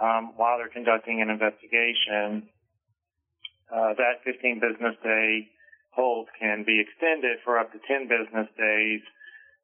um, 0.01 0.33
while 0.35 0.57
they're 0.57 0.69
conducting 0.69 1.21
an 1.21 1.29
investigation. 1.29 2.49
Uh, 3.71 3.97
that 3.97 4.21
15 4.23 4.61
business 4.61 4.95
day 5.03 5.49
hold 5.91 6.27
can 6.39 6.63
be 6.63 6.79
extended 6.79 7.39
for 7.43 7.57
up 7.57 7.71
to 7.71 7.79
10 7.87 8.07
business 8.07 8.47
days 8.57 9.01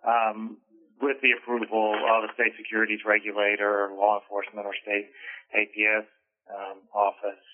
um, 0.08 0.58
with 1.02 1.18
the 1.22 1.34
approval 1.38 1.94
of 1.94 2.30
a 2.30 2.34
state 2.34 2.54
securities 2.58 3.02
regulator, 3.06 3.90
law 3.94 4.22
enforcement, 4.22 4.66
or 4.66 4.74
state 4.82 5.10
APS 5.54 6.08
um, 6.50 6.78
office. 6.94 7.46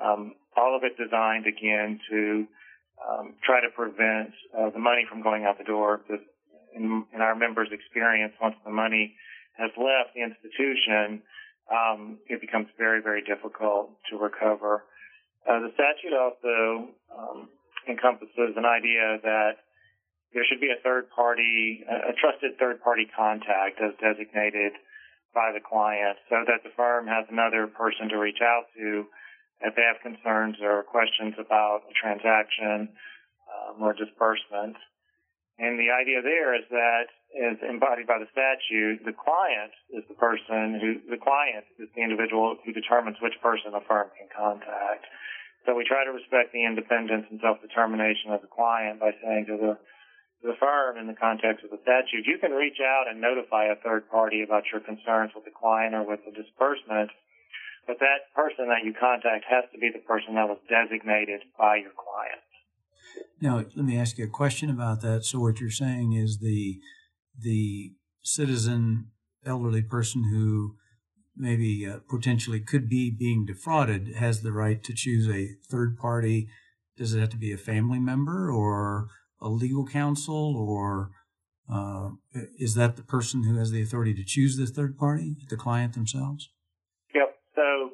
Um, 0.00 0.34
all 0.56 0.76
of 0.76 0.84
it 0.84 0.96
designed 0.96 1.46
again 1.46 2.00
to 2.10 2.46
um, 3.02 3.34
try 3.42 3.60
to 3.60 3.70
prevent 3.74 4.30
uh, 4.56 4.70
the 4.70 4.78
money 4.78 5.04
from 5.08 5.22
going 5.22 5.44
out 5.44 5.58
the 5.58 5.64
door. 5.64 6.00
In, 6.74 7.04
in, 7.14 7.20
our 7.20 7.34
members' 7.34 7.68
experience, 7.70 8.34
once 8.40 8.56
the 8.64 8.70
money 8.70 9.14
has 9.58 9.70
left 9.78 10.14
the 10.14 10.22
institution, 10.22 11.22
um, 11.70 12.18
it 12.28 12.40
becomes 12.40 12.68
very, 12.78 13.00
very 13.02 13.22
difficult 13.22 13.90
to 14.10 14.18
recover. 14.18 14.84
Uh, 15.48 15.60
the 15.60 15.72
statute 15.74 16.16
also 16.16 16.88
um, 17.12 17.48
encompasses 17.88 18.56
an 18.56 18.64
idea 18.64 19.18
that 19.22 19.64
there 20.32 20.42
should 20.48 20.60
be 20.60 20.72
a 20.72 20.82
third 20.82 21.08
party, 21.14 21.84
a 21.86 22.12
trusted 22.18 22.58
third 22.58 22.82
party 22.82 23.06
contact 23.14 23.78
as 23.78 23.94
designated 24.02 24.72
by 25.34 25.50
the 25.54 25.62
client 25.62 26.18
so 26.28 26.42
that 26.46 26.62
the 26.62 26.74
firm 26.74 27.06
has 27.06 27.26
another 27.30 27.66
person 27.66 28.08
to 28.08 28.18
reach 28.18 28.42
out 28.42 28.66
to 28.74 29.06
if 29.62 29.74
they 29.74 29.86
have 29.86 30.02
concerns 30.02 30.56
or 30.62 30.82
questions 30.82 31.34
about 31.38 31.86
a 31.86 31.94
transaction 31.94 32.90
um, 33.46 33.82
or 33.82 33.94
disbursement. 33.94 34.74
And 35.58 35.78
the 35.78 35.94
idea 35.94 36.18
there 36.22 36.54
is 36.58 36.66
that, 36.70 37.06
as 37.34 37.58
embodied 37.66 38.06
by 38.06 38.22
the 38.22 38.30
statute, 38.30 39.02
the 39.02 39.14
client 39.14 39.74
is 39.90 40.06
the 40.06 40.14
person 40.14 40.78
who, 40.78 41.02
the 41.10 41.18
client 41.18 41.66
is 41.82 41.90
the 41.94 42.02
individual 42.02 42.56
who 42.62 42.72
determines 42.72 43.18
which 43.18 43.34
person 43.42 43.74
a 43.74 43.82
firm 43.84 44.10
can 44.14 44.30
contact. 44.30 45.06
So 45.66 45.74
we 45.74 45.82
try 45.82 46.04
to 46.04 46.14
respect 46.14 46.54
the 46.54 46.62
independence 46.62 47.26
and 47.30 47.40
self-determination 47.42 48.30
of 48.30 48.42
the 48.44 48.52
client 48.52 49.00
by 49.00 49.16
saying 49.18 49.50
to 49.50 49.56
the, 49.56 49.72
to 49.74 50.44
the 50.46 50.58
firm 50.60 51.00
in 51.00 51.10
the 51.10 51.18
context 51.18 51.64
of 51.64 51.74
the 51.74 51.80
statute, 51.82 52.28
you 52.28 52.38
can 52.38 52.52
reach 52.52 52.78
out 52.78 53.10
and 53.10 53.18
notify 53.18 53.72
a 53.72 53.80
third 53.82 54.06
party 54.12 54.44
about 54.44 54.68
your 54.70 54.84
concerns 54.84 55.32
with 55.34 55.44
the 55.44 55.54
client 55.54 55.94
or 55.94 56.06
with 56.06 56.20
the 56.22 56.32
disbursement 56.32 57.10
but 57.86 57.98
that 58.00 58.32
person 58.34 58.68
that 58.68 58.84
you 58.84 58.94
contact 58.98 59.44
has 59.48 59.64
to 59.72 59.78
be 59.78 59.90
the 59.92 60.00
person 60.00 60.34
that 60.34 60.48
was 60.48 60.58
designated 60.68 61.42
by 61.58 61.76
your 61.76 61.92
client. 61.92 62.40
Now, 63.40 63.56
let 63.76 63.84
me 63.84 63.98
ask 63.98 64.16
you 64.18 64.24
a 64.24 64.28
question 64.28 64.70
about 64.70 65.02
that. 65.02 65.24
So, 65.24 65.38
what 65.38 65.60
you're 65.60 65.70
saying 65.70 66.12
is 66.12 66.38
the 66.38 66.80
the 67.38 67.92
citizen, 68.22 69.08
elderly 69.44 69.82
person 69.82 70.24
who 70.30 70.76
maybe 71.36 71.86
uh, 71.86 71.98
potentially 72.08 72.60
could 72.60 72.88
be 72.88 73.10
being 73.10 73.44
defrauded 73.44 74.14
has 74.16 74.42
the 74.42 74.52
right 74.52 74.82
to 74.84 74.94
choose 74.94 75.28
a 75.28 75.56
third 75.68 75.98
party. 75.98 76.48
Does 76.96 77.14
it 77.14 77.20
have 77.20 77.30
to 77.30 77.36
be 77.36 77.52
a 77.52 77.58
family 77.58 77.98
member 77.98 78.50
or 78.50 79.08
a 79.40 79.48
legal 79.48 79.86
counsel, 79.86 80.56
or 80.56 81.10
uh, 81.70 82.10
is 82.58 82.74
that 82.74 82.96
the 82.96 83.02
person 83.02 83.44
who 83.44 83.56
has 83.56 83.70
the 83.70 83.82
authority 83.82 84.14
to 84.14 84.24
choose 84.24 84.56
the 84.56 84.66
third 84.66 84.96
party, 84.96 85.36
the 85.48 85.56
client 85.56 85.94
themselves? 85.94 86.50
Yep. 87.14 87.34
So, 87.54 87.90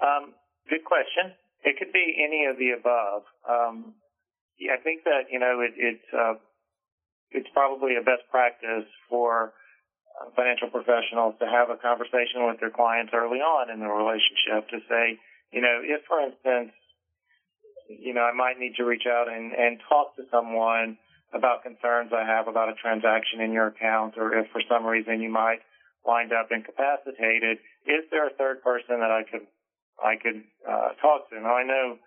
um, 0.00 0.34
good 0.70 0.84
question. 0.84 1.32
It 1.64 1.76
could 1.78 1.92
be 1.92 2.16
any 2.22 2.46
of 2.46 2.56
the 2.56 2.70
above. 2.78 3.22
Um, 3.48 3.94
yeah, 4.58 4.72
I 4.78 4.82
think 4.82 5.04
that 5.04 5.28
you 5.30 5.38
know 5.38 5.60
it, 5.60 5.72
it's 5.76 6.14
uh, 6.16 6.34
it's 7.30 7.48
probably 7.52 7.96
a 7.96 8.04
best 8.04 8.24
practice 8.30 8.88
for 9.08 9.52
uh, 10.16 10.30
financial 10.34 10.68
professionals 10.70 11.34
to 11.40 11.46
have 11.46 11.70
a 11.70 11.76
conversation 11.76 12.46
with 12.46 12.60
their 12.60 12.70
clients 12.70 13.12
early 13.14 13.38
on 13.38 13.70
in 13.70 13.80
the 13.80 13.90
relationship 13.90 14.68
to 14.70 14.78
say, 14.88 15.18
you 15.52 15.60
know, 15.60 15.80
if 15.82 16.02
for 16.06 16.20
instance, 16.20 16.72
you 17.88 18.14
know, 18.14 18.22
I 18.22 18.34
might 18.34 18.58
need 18.58 18.74
to 18.76 18.84
reach 18.84 19.06
out 19.06 19.28
and, 19.28 19.52
and 19.52 19.78
talk 19.88 20.16
to 20.16 20.24
someone 20.30 20.98
about 21.34 21.62
concerns 21.62 22.10
I 22.14 22.26
have 22.26 22.48
about 22.48 22.68
a 22.68 22.74
transaction 22.74 23.40
in 23.40 23.52
your 23.52 23.68
account, 23.68 24.14
or 24.16 24.34
if 24.34 24.50
for 24.50 24.62
some 24.68 24.86
reason 24.86 25.20
you 25.20 25.30
might 25.30 25.60
wind 26.04 26.32
up 26.32 26.48
incapacitated, 26.50 27.58
is 27.86 28.06
there 28.10 28.26
a 28.26 28.34
third 28.34 28.62
person 28.62 29.02
that 29.02 29.10
I 29.10 29.22
could 29.28 29.46
I 30.02 30.16
could 30.20 30.44
uh, 30.68 30.92
talk 31.00 31.30
to. 31.30 31.40
Now 31.40 31.56
I 31.56 31.64
know, 31.64 31.98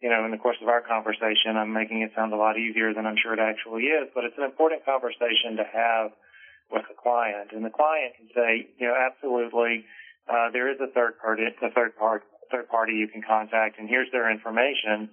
you 0.00 0.08
know, 0.08 0.24
in 0.24 0.30
the 0.30 0.38
course 0.38 0.56
of 0.62 0.68
our 0.68 0.80
conversation, 0.80 1.58
I'm 1.58 1.72
making 1.72 2.02
it 2.02 2.12
sound 2.14 2.32
a 2.32 2.36
lot 2.36 2.56
easier 2.58 2.94
than 2.94 3.06
I'm 3.06 3.16
sure 3.20 3.34
it 3.34 3.42
actually 3.42 3.90
is, 3.90 4.08
but 4.14 4.24
it's 4.24 4.38
an 4.38 4.44
important 4.44 4.84
conversation 4.84 5.58
to 5.58 5.66
have 5.66 6.10
with 6.70 6.86
the 6.86 6.94
client. 6.94 7.50
And 7.50 7.64
the 7.64 7.74
client 7.74 8.14
can 8.14 8.28
say, 8.34 8.68
you 8.78 8.86
know, 8.86 8.94
absolutely, 8.94 9.84
uh, 10.30 10.50
there 10.52 10.70
is 10.70 10.78
a 10.80 10.92
third 10.92 11.18
party, 11.18 11.42
a 11.44 11.70
third 11.74 11.96
party, 11.96 12.24
third 12.50 12.68
party 12.68 12.94
you 12.94 13.08
can 13.08 13.22
contact, 13.26 13.78
and 13.78 13.88
here's 13.88 14.10
their 14.12 14.30
information. 14.30 15.10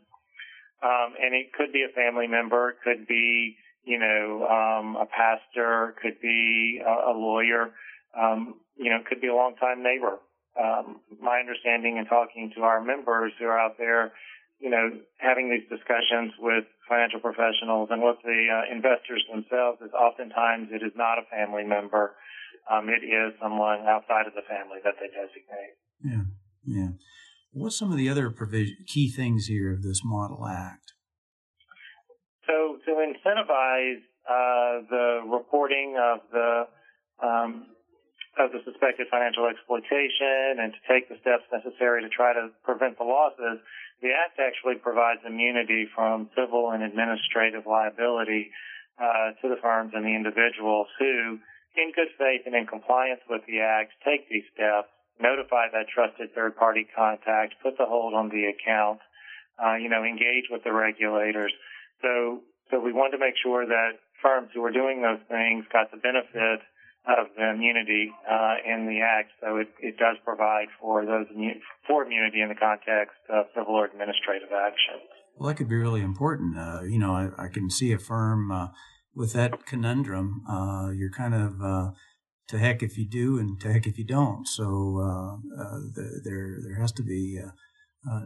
Um, 0.83 1.17
and 1.17 1.33
it 1.33 1.53
could 1.53 1.73
be 1.73 1.81
a 1.81 1.93
family 1.95 2.27
member, 2.27 2.69
it 2.69 2.77
could 2.83 3.07
be, 3.07 3.57
you 3.85 3.97
know, 3.97 4.45
um, 4.45 4.97
a 4.97 5.05
pastor, 5.05 5.95
could 6.01 6.21
be 6.21 6.81
a, 6.85 7.11
a 7.11 7.13
lawyer, 7.15 7.71
um, 8.13 8.55
you 8.77 8.91
know, 8.91 8.99
could 9.07 9.21
be 9.21 9.27
a 9.27 9.33
longtime 9.33 9.81
neighbor 9.81 10.19
um, 10.59 11.01
my 11.21 11.39
understanding 11.39 11.97
and 11.97 12.07
talking 12.07 12.51
to 12.55 12.61
our 12.61 12.81
members 12.81 13.33
who 13.39 13.45
are 13.45 13.59
out 13.59 13.77
there, 13.77 14.13
you 14.65 14.71
know, 14.73 14.89
having 15.21 15.53
these 15.53 15.69
discussions 15.69 16.33
with 16.41 16.65
financial 16.89 17.21
professionals 17.21 17.93
and 17.93 18.01
with 18.01 18.17
the 18.25 18.41
uh, 18.49 18.73
investors 18.73 19.21
themselves 19.29 19.77
is 19.85 19.93
oftentimes 19.93 20.73
it 20.73 20.81
is 20.81 20.91
not 20.97 21.21
a 21.21 21.25
family 21.29 21.61
member. 21.61 22.17
Um, 22.65 22.89
it 22.89 23.05
is 23.05 23.37
someone 23.37 23.85
outside 23.85 24.25
of 24.25 24.33
the 24.33 24.41
family 24.49 24.81
that 24.81 24.97
they 24.97 25.05
designate. 25.13 25.77
Yeah, 26.01 26.25
yeah. 26.65 26.91
What's 27.53 27.77
some 27.77 27.91
of 27.91 27.97
the 27.97 28.09
other 28.09 28.31
provision, 28.31 28.75
key 28.87 29.13
things 29.13 29.45
here 29.45 29.71
of 29.71 29.83
this 29.83 30.01
Model 30.03 30.47
Act? 30.49 30.97
So 32.49 32.81
to 32.89 32.91
incentivize 33.05 34.01
uh, 34.25 34.81
the 34.89 35.29
reporting 35.29 35.93
of 36.01 36.25
the 36.33 36.65
um, 37.21 37.69
of 38.35 38.51
the 38.51 38.59
suspected 38.65 39.07
financial 39.07 39.47
exploitation 39.47 40.59
and 40.59 40.73
to 40.73 40.81
take 40.89 41.07
the 41.07 41.15
steps 41.21 41.47
necessary 41.53 42.03
to 42.03 42.09
try 42.09 42.33
to 42.33 42.51
prevent 42.67 42.97
the 42.97 43.07
losses, 43.07 43.63
the 44.01 44.11
Act 44.11 44.39
actually 44.39 44.75
provides 44.81 45.21
immunity 45.25 45.87
from 45.95 46.29
civil 46.35 46.71
and 46.71 46.83
administrative 46.83 47.65
liability 47.65 48.51
uh, 48.99 49.35
to 49.41 49.49
the 49.49 49.59
firms 49.61 49.91
and 49.95 50.03
the 50.03 50.15
individuals 50.15 50.87
who, 50.99 51.39
in 51.75 51.91
good 51.95 52.11
faith 52.17 52.43
and 52.45 52.55
in 52.55 52.67
compliance 52.67 53.21
with 53.29 53.41
the 53.47 53.59
Act, 53.59 53.91
take 54.03 54.27
these 54.29 54.45
steps, 54.53 54.91
notify 55.19 55.71
that 55.71 55.87
trusted 55.87 56.33
third 56.35 56.55
party 56.55 56.87
contact, 56.95 57.55
put 57.63 57.77
the 57.77 57.87
hold 57.87 58.13
on 58.13 58.29
the 58.29 58.51
account, 58.51 58.99
uh, 59.59 59.75
you 59.75 59.87
know, 59.87 60.03
engage 60.03 60.51
with 60.51 60.63
the 60.63 60.71
regulators. 60.71 61.53
So, 62.01 62.43
so 62.71 62.79
we 62.79 62.91
wanted 62.91 63.17
to 63.17 63.23
make 63.23 63.35
sure 63.39 63.65
that 63.65 63.99
firms 64.21 64.49
who 64.53 64.61
were 64.61 64.71
doing 64.75 65.01
those 65.01 65.23
things 65.27 65.63
got 65.71 65.91
the 65.91 65.97
benefit 65.97 66.59
of 67.07 67.27
the 67.37 67.51
immunity 67.51 68.11
uh, 68.29 68.55
in 68.65 68.87
the 68.87 69.01
Act. 69.01 69.31
So 69.41 69.57
it, 69.57 69.69
it 69.79 69.97
does 69.97 70.17
provide 70.23 70.67
for 70.79 71.05
those 71.05 71.27
for 71.87 72.03
immunity 72.03 72.41
in 72.41 72.49
the 72.49 72.55
context 72.55 73.17
of 73.29 73.45
civil 73.55 73.75
or 73.75 73.85
administrative 73.85 74.49
actions. 74.51 75.05
Well, 75.37 75.49
that 75.49 75.55
could 75.55 75.69
be 75.69 75.75
really 75.75 76.01
important. 76.01 76.57
Uh, 76.57 76.81
you 76.83 76.97
know, 76.97 77.13
I, 77.13 77.45
I, 77.45 77.47
can 77.49 77.69
see 77.69 77.91
a 77.91 77.99
firm 77.99 78.51
uh, 78.51 78.67
with 79.13 79.33
that 79.33 79.65
conundrum. 79.65 80.43
Uh, 80.49 80.91
you're 80.95 81.11
kind 81.11 81.35
of 81.35 81.61
uh, 81.61 81.91
to 82.47 82.57
heck 82.57 82.81
if 82.81 82.97
you 82.97 83.07
do, 83.07 83.37
and 83.37 83.59
to 83.59 83.71
heck 83.71 83.85
if 83.85 83.97
you 83.97 84.05
don't. 84.05 84.47
So 84.47 84.63
uh, 84.63 85.77
the, 85.93 86.21
there 86.23 86.57
there 86.65 86.79
has 86.79 86.91
to 86.93 87.03
be 87.03 87.39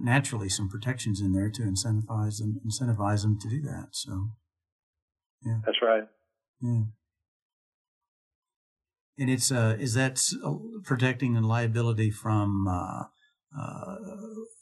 naturally 0.02 0.50
some 0.50 0.70
protections 0.70 1.20
in 1.20 1.34
there 1.34 1.50
to 1.50 1.64
incentivize 1.64 2.40
them 2.40 2.62
incentivize 2.66 3.24
them 3.24 3.40
to 3.40 3.50
do 3.50 3.62
that. 3.62 3.88
So, 3.92 4.30
yeah, 5.44 5.60
that's 5.66 5.82
right. 5.82 6.04
Yeah. 6.62 6.84
And 9.20 9.30
it's 9.30 9.52
uh, 9.52 9.76
is 9.78 9.96
that 9.96 10.24
protecting 10.86 11.34
the 11.34 11.42
liability 11.42 12.10
from 12.10 12.66
uh, 12.68 13.04
uh, 13.52 13.96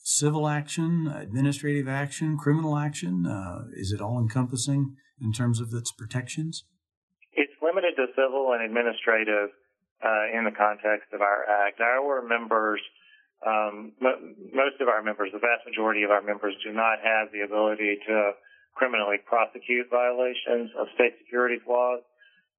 civil 0.03 0.47
action, 0.47 1.13
administrative 1.13 1.87
action, 1.87 2.37
criminal 2.37 2.75
action? 2.75 3.27
Uh, 3.27 3.69
is 3.77 3.91
it 3.91 4.01
all 4.01 4.17
encompassing 4.19 4.95
in 5.21 5.31
terms 5.31 5.61
of 5.61 5.69
its 5.73 5.91
protections? 5.91 6.65
It's 7.33 7.53
limited 7.61 7.93
to 7.97 8.07
civil 8.17 8.57
and 8.57 8.65
administrative 8.65 9.53
uh, 10.01 10.25
in 10.33 10.43
the 10.43 10.55
context 10.57 11.13
of 11.13 11.21
our 11.21 11.45
act. 11.45 11.79
Our 11.79 12.25
members, 12.25 12.81
um, 13.45 13.93
most 14.01 14.81
of 14.81 14.87
our 14.87 15.03
members, 15.03 15.29
the 15.33 15.39
vast 15.39 15.69
majority 15.69 16.01
of 16.01 16.09
our 16.09 16.23
members, 16.23 16.55
do 16.65 16.73
not 16.73 16.97
have 17.05 17.29
the 17.31 17.45
ability 17.45 17.99
to 18.09 18.31
criminally 18.73 19.17
prosecute 19.21 19.85
violations 19.91 20.73
of 20.81 20.87
state 20.95 21.13
securities 21.21 21.61
laws. 21.69 22.01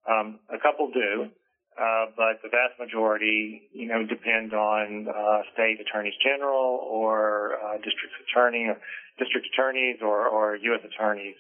Um, 0.07 0.39
a 0.47 0.63
couple 0.63 0.91
do. 0.95 1.31
Uh, 1.79 2.11
but 2.19 2.43
the 2.43 2.51
vast 2.51 2.75
majority, 2.83 3.71
you 3.73 3.87
know, 3.87 4.03
depend 4.03 4.53
on 4.53 5.07
uh, 5.07 5.47
state 5.55 5.79
attorneys 5.79 6.19
general 6.19 6.83
or 6.83 7.55
uh, 7.55 7.79
district 7.79 8.19
attorney, 8.27 8.67
or 8.67 8.83
district 9.19 9.47
attorneys, 9.55 10.03
or, 10.03 10.27
or 10.27 10.57
U.S. 10.57 10.83
attorneys 10.83 11.39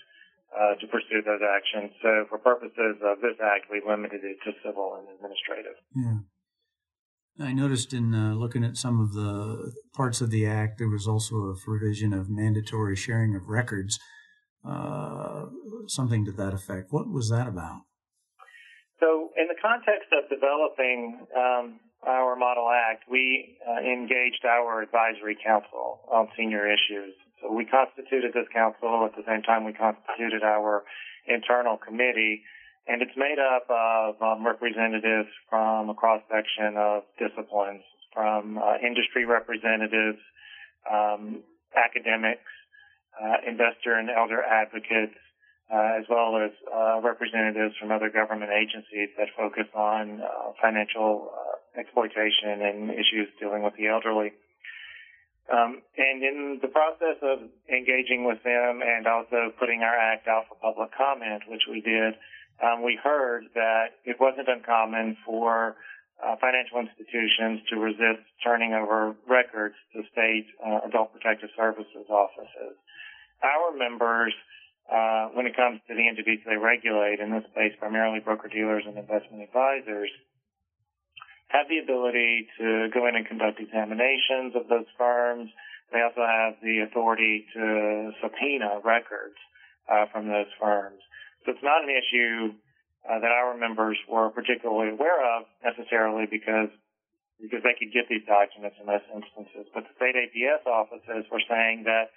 uh, 0.54 0.78
to 0.78 0.86
pursue 0.86 1.26
those 1.26 1.42
actions. 1.42 1.90
So, 2.02 2.26
for 2.30 2.38
purposes 2.38 3.02
of 3.02 3.18
this 3.18 3.34
act, 3.42 3.66
we 3.66 3.82
limited 3.82 4.22
it 4.22 4.38
to 4.46 4.54
civil 4.64 4.94
and 5.02 5.10
administrative. 5.10 5.74
Yeah. 5.90 6.22
I 7.40 7.52
noticed 7.52 7.92
in 7.92 8.14
uh, 8.14 8.34
looking 8.34 8.62
at 8.62 8.76
some 8.76 9.00
of 9.00 9.14
the 9.14 9.72
parts 9.94 10.20
of 10.20 10.30
the 10.30 10.46
act, 10.46 10.78
there 10.78 10.88
was 10.88 11.06
also 11.06 11.34
a 11.46 11.56
provision 11.56 12.12
of 12.12 12.30
mandatory 12.30 12.96
sharing 12.96 13.34
of 13.34 13.48
records, 13.48 13.98
uh, 14.64 15.46
something 15.86 16.24
to 16.24 16.32
that 16.32 16.54
effect. 16.54 16.88
What 16.90 17.10
was 17.10 17.28
that 17.30 17.46
about? 17.46 17.82
The 19.58 19.66
context 19.66 20.06
of 20.14 20.30
developing 20.30 21.26
um, 21.34 21.80
our 22.06 22.36
Model 22.36 22.70
Act, 22.70 23.10
we 23.10 23.58
uh, 23.66 23.82
engaged 23.82 24.44
our 24.46 24.82
advisory 24.82 25.36
council 25.44 25.98
on 26.06 26.28
senior 26.36 26.70
issues. 26.70 27.10
So, 27.42 27.50
we 27.50 27.64
constituted 27.64 28.30
this 28.34 28.46
council 28.54 29.02
at 29.04 29.16
the 29.18 29.26
same 29.26 29.42
time 29.42 29.64
we 29.64 29.72
constituted 29.72 30.44
our 30.44 30.84
internal 31.26 31.76
committee, 31.76 32.42
and 32.86 33.02
it's 33.02 33.16
made 33.16 33.42
up 33.42 33.66
of 33.68 34.22
um, 34.22 34.46
representatives 34.46 35.28
from 35.50 35.90
a 35.90 35.94
cross 35.94 36.22
section 36.30 36.76
of 36.78 37.02
disciplines, 37.18 37.82
from 38.14 38.58
uh, 38.58 38.78
industry 38.78 39.26
representatives, 39.26 40.22
um, 40.86 41.42
academics, 41.74 42.46
uh, 43.18 43.42
investor 43.42 43.98
and 43.98 44.08
elder 44.08 44.40
advocates, 44.40 45.18
uh, 45.72 46.00
as 46.00 46.04
well 46.08 46.36
as 46.36 46.50
uh, 46.72 47.00
representatives 47.00 47.74
from 47.78 47.92
other 47.92 48.08
government 48.08 48.50
agencies 48.50 49.10
that 49.18 49.28
focus 49.36 49.66
on 49.74 50.20
uh, 50.20 50.52
financial 50.60 51.30
uh, 51.30 51.80
exploitation 51.80 52.62
and 52.64 52.90
issues 52.90 53.28
dealing 53.38 53.62
with 53.62 53.74
the 53.76 53.86
elderly. 53.86 54.32
Um, 55.52 55.80
and 55.96 56.22
in 56.22 56.58
the 56.60 56.68
process 56.68 57.16
of 57.22 57.40
engaging 57.72 58.24
with 58.24 58.42
them 58.44 58.80
and 58.84 59.06
also 59.06 59.52
putting 59.58 59.80
our 59.80 59.96
act 59.96 60.28
out 60.28 60.44
for 60.48 60.56
public 60.60 60.90
comment, 60.92 61.42
which 61.48 61.64
we 61.70 61.80
did, 61.80 62.14
um, 62.60 62.82
we 62.82 62.98
heard 63.02 63.44
that 63.54 63.96
it 64.04 64.16
wasn't 64.20 64.48
uncommon 64.48 65.16
for 65.24 65.76
uh, 66.20 66.34
financial 66.40 66.80
institutions 66.80 67.60
to 67.70 67.76
resist 67.76 68.24
turning 68.42 68.74
over 68.74 69.14
records 69.28 69.74
to 69.94 70.02
state 70.12 70.46
uh, 70.60 70.80
adult 70.84 71.12
protective 71.12 71.48
services 71.56 72.08
offices. 72.10 72.76
Our 73.42 73.76
members 73.76 74.34
uh, 74.88 75.28
when 75.36 75.44
it 75.44 75.54
comes 75.54 75.80
to 75.86 75.94
the 75.94 76.08
entities 76.08 76.40
they 76.48 76.56
regulate, 76.56 77.20
in 77.20 77.30
this 77.30 77.44
case 77.54 77.76
primarily 77.78 78.20
broker 78.20 78.48
dealers 78.48 78.84
and 78.88 78.96
investment 78.96 79.44
advisors, 79.44 80.08
have 81.48 81.68
the 81.68 81.80
ability 81.80 82.48
to 82.60 82.88
go 82.92 83.08
in 83.08 83.16
and 83.16 83.26
conduct 83.26 83.60
examinations 83.60 84.56
of 84.56 84.68
those 84.68 84.88
firms. 84.96 85.48
They 85.92 86.00
also 86.00 86.24
have 86.24 86.60
the 86.60 86.84
authority 86.84 87.44
to 87.56 88.12
subpoena 88.20 88.80
records 88.84 89.36
uh, 89.88 90.04
from 90.12 90.28
those 90.28 90.48
firms. 90.60 91.00
So 91.44 91.52
it's 91.52 91.64
not 91.64 91.84
an 91.84 91.92
issue 91.92 92.52
uh, 93.08 93.20
that 93.20 93.32
our 93.32 93.56
members 93.56 93.96
were 94.08 94.28
particularly 94.28 94.92
aware 94.92 95.20
of 95.36 95.48
necessarily 95.64 96.28
because 96.28 96.68
because 97.38 97.62
they 97.62 97.78
could 97.78 97.94
get 97.94 98.10
these 98.10 98.26
documents 98.26 98.74
in 98.82 98.84
most 98.84 99.06
instances. 99.14 99.70
But 99.70 99.86
the 99.86 99.94
state 99.94 100.18
APS 100.18 100.66
offices 100.66 101.22
were 101.30 101.42
saying 101.46 101.86
that 101.86 102.10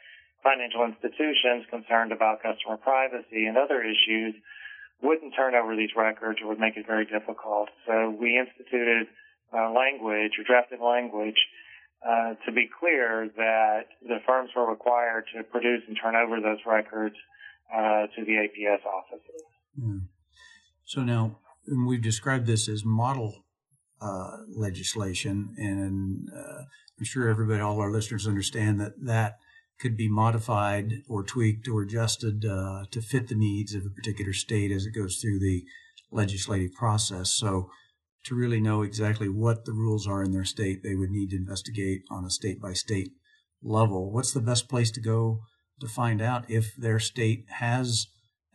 financial 0.44 0.86
institutions 0.86 1.66
concerned 1.70 2.12
about 2.12 2.42
customer 2.42 2.78
privacy 2.78 3.46
and 3.46 3.58
other 3.58 3.82
issues 3.82 4.36
wouldn't 5.02 5.34
turn 5.36 5.56
over 5.56 5.76
these 5.76 5.94
records 5.96 6.40
or 6.42 6.50
would 6.50 6.60
make 6.60 6.78
it 6.78 6.86
very 6.86 7.06
difficult. 7.06 7.70
So 7.88 8.10
we 8.10 8.38
instituted 8.38 9.08
uh, 9.54 9.72
language 9.72 10.38
or 10.38 10.44
drafted 10.46 10.80
language 10.80 11.38
uh, 12.06 12.34
to 12.46 12.52
be 12.52 12.70
clear 12.80 13.30
that 13.36 13.86
the 14.02 14.18
firms 14.26 14.50
were 14.56 14.70
required 14.70 15.26
to 15.36 15.44
produce 15.44 15.82
and 15.88 15.98
turn 16.02 16.16
over 16.16 16.40
those 16.42 16.60
records 16.66 17.16
uh, 17.74 18.08
to 18.16 18.26
the 18.26 18.34
APS 18.34 18.86
offices. 18.86 19.44
Hmm. 19.80 19.98
So 20.84 21.04
now 21.04 21.40
we've 21.88 22.02
described 22.02 22.48
this 22.48 22.68
as 22.68 22.84
model 22.84 23.46
uh, 24.02 24.38
legislation, 24.50 25.54
and 25.58 26.28
uh, 26.36 26.64
I'm 26.98 27.06
sure 27.06 27.30
everybody, 27.30 27.62
all 27.62 27.80
our 27.80 27.92
listeners, 27.92 28.28
understand 28.28 28.82
that 28.82 28.94
that 29.04 29.38
could 29.82 29.98
be 29.98 30.08
modified 30.08 31.02
or 31.10 31.24
tweaked 31.24 31.68
or 31.68 31.82
adjusted 31.82 32.46
uh, 32.46 32.86
to 32.92 33.02
fit 33.02 33.28
the 33.28 33.36
needs 33.36 33.74
of 33.74 33.86
a 33.86 33.90
particular 33.90 34.32
state 34.32 34.72
as 34.72 34.86
it 34.86 34.92
goes 34.92 35.18
through 35.18 35.40
the 35.40 35.64
legislative 36.12 36.74
process. 36.74 37.32
So, 37.32 37.70
to 38.26 38.36
really 38.36 38.62
know 38.62 38.84
exactly 38.84 39.28
what 39.28 39.66
the 39.66 39.74
rules 39.74 40.06
are 40.06 40.22
in 40.22 40.32
their 40.32 40.46
state, 40.46 40.84
they 40.84 40.94
would 40.94 41.10
need 41.10 41.32
to 41.32 41.38
investigate 41.38 42.04
on 42.12 42.24
a 42.24 42.30
state 42.30 42.62
by 42.62 42.74
state 42.74 43.14
level. 43.64 44.12
What's 44.12 44.32
the 44.32 44.42
best 44.42 44.70
place 44.70 44.92
to 44.92 45.02
go 45.02 45.40
to 45.80 45.88
find 45.88 46.22
out 46.22 46.48
if 46.48 46.76
their 46.76 47.00
state 47.00 47.46
has 47.50 48.06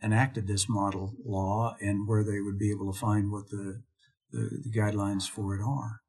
enacted 0.01 0.47
this 0.47 0.69
model 0.69 1.15
law 1.25 1.75
and 1.81 2.07
where 2.07 2.23
they 2.23 2.39
would 2.39 2.57
be 2.57 2.71
able 2.71 2.93
to 2.93 2.97
find 2.97 3.29
what 3.29 3.49
the, 3.49 3.81
the, 4.31 4.61
the 4.63 4.71
guidelines 4.71 5.27
for 5.27 5.53
it 5.53 5.61
are? 5.61 5.99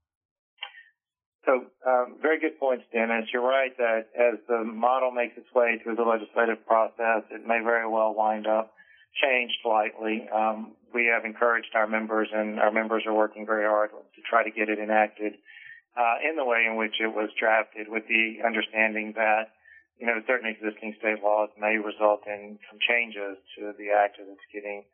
Um, 1.89 2.17
very 2.21 2.39
good 2.39 2.59
points, 2.61 2.85
Dennis. 2.93 3.33
You're 3.33 3.47
right 3.47 3.73
that 3.79 4.13
as 4.13 4.39
the 4.49 4.65
model 4.65 5.11
makes 5.11 5.37
its 5.39 5.49
way 5.55 5.81
through 5.83 5.97
the 5.97 6.05
legislative 6.05 6.67
process, 6.67 7.25
it 7.31 7.47
may 7.47 7.61
very 7.65 7.89
well 7.89 8.13
wind 8.15 8.47
up 8.47 8.75
changed 9.23 9.55
slightly. 9.63 10.29
Um, 10.29 10.77
we 10.93 11.07
have 11.07 11.25
encouraged 11.25 11.73
our 11.75 11.87
members, 11.87 12.29
and 12.33 12.61
our 12.61 12.71
members 12.71 13.05
are 13.07 13.15
working 13.15 13.47
very 13.47 13.65
hard 13.65 13.91
to 13.91 14.21
try 14.29 14.45
to 14.45 14.51
get 14.51 14.69
it 14.69 14.79
enacted 14.79 15.35
uh, 15.97 16.17
in 16.29 16.37
the 16.37 16.45
way 16.45 16.67
in 16.69 16.77
which 16.77 17.01
it 17.01 17.09
was 17.09 17.31
drafted, 17.41 17.89
with 17.89 18.05
the 18.09 18.45
understanding 18.45 19.15
that 19.17 19.57
you 19.99 20.07
know 20.07 20.21
certain 20.27 20.49
existing 20.49 20.95
state 20.99 21.23
laws 21.23 21.49
may 21.59 21.79
result 21.79 22.21
in 22.27 22.59
some 22.69 22.79
changes 22.85 23.39
to 23.57 23.73
the 23.79 23.91
act 23.97 24.21
as 24.21 24.29
it's 24.29 24.49
getting 24.53 24.85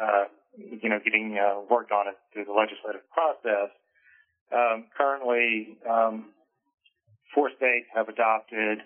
uh, 0.00 0.24
you 0.56 0.88
know 0.88 0.98
getting 1.04 1.36
uh, 1.36 1.60
worked 1.68 1.92
on 1.92 2.08
it 2.08 2.16
through 2.32 2.46
the 2.46 2.56
legislative 2.56 3.04
process. 3.12 3.68
Um, 4.52 4.86
currently, 4.96 5.78
um, 5.88 6.30
four 7.34 7.50
states 7.56 7.88
have 7.94 8.08
adopted 8.08 8.78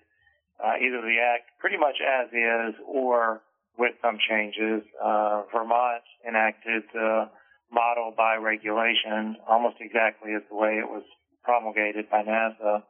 uh, 0.62 0.78
either 0.80 1.02
the 1.02 1.18
act 1.20 1.50
pretty 1.60 1.76
much 1.76 1.96
as 2.00 2.28
is 2.28 2.74
or 2.86 3.42
with 3.78 3.92
some 4.00 4.18
changes. 4.28 4.82
Uh, 5.02 5.42
Vermont 5.52 6.02
enacted 6.26 6.82
the 6.94 7.28
model 7.70 8.14
by 8.16 8.36
regulation 8.36 9.36
almost 9.48 9.76
exactly 9.80 10.32
as 10.34 10.42
the 10.48 10.56
way 10.56 10.78
it 10.78 10.88
was 10.88 11.02
promulgated 11.42 12.08
by 12.10 12.22
NASAA. 12.22 12.82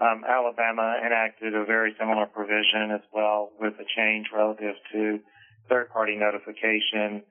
Um, 0.00 0.24
Alabama 0.24 0.96
enacted 1.04 1.54
a 1.54 1.64
very 1.64 1.94
similar 1.98 2.26
provision 2.26 2.90
as 2.94 3.04
well 3.12 3.50
with 3.60 3.74
a 3.74 3.84
change 3.96 4.28
relative 4.34 4.74
to 4.92 5.20
third-party 5.68 6.16
notification. 6.16 7.22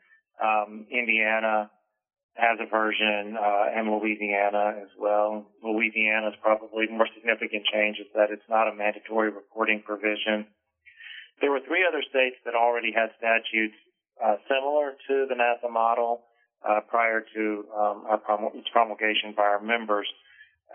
Um, 0.41 0.86
Indiana 0.91 1.71
has 2.39 2.58
a 2.60 2.69
version, 2.69 3.36
uh, 3.36 3.75
and 3.75 3.91
Louisiana 3.91 4.80
as 4.82 4.89
well. 4.97 5.45
Louisiana's 5.63 6.36
probably 6.41 6.88
more 6.88 7.08
significant 7.13 7.63
change 7.71 7.99
is 7.99 8.08
that 8.15 8.32
it's 8.32 8.47
not 8.49 8.67
a 8.67 8.75
mandatory 8.75 9.30
reporting 9.30 9.84
provision. 9.86 10.47
There 11.41 11.52
were 11.52 11.62
three 11.67 11.86
other 11.88 12.02
states 12.10 12.36
that 12.45 12.56
already 12.56 12.91
had 12.91 13.12
statutes 13.17 13.75
uh, 14.23 14.36
similar 14.47 14.95
to 15.08 15.28
the 15.28 15.36
NASAA 15.36 15.71
model 15.71 16.23
uh, 16.67 16.82
prior 16.89 17.23
to 17.36 17.65
um, 17.75 18.04
its 18.56 18.67
promulgation 18.71 19.34
by 19.36 19.43
our 19.43 19.62
members. 19.62 20.08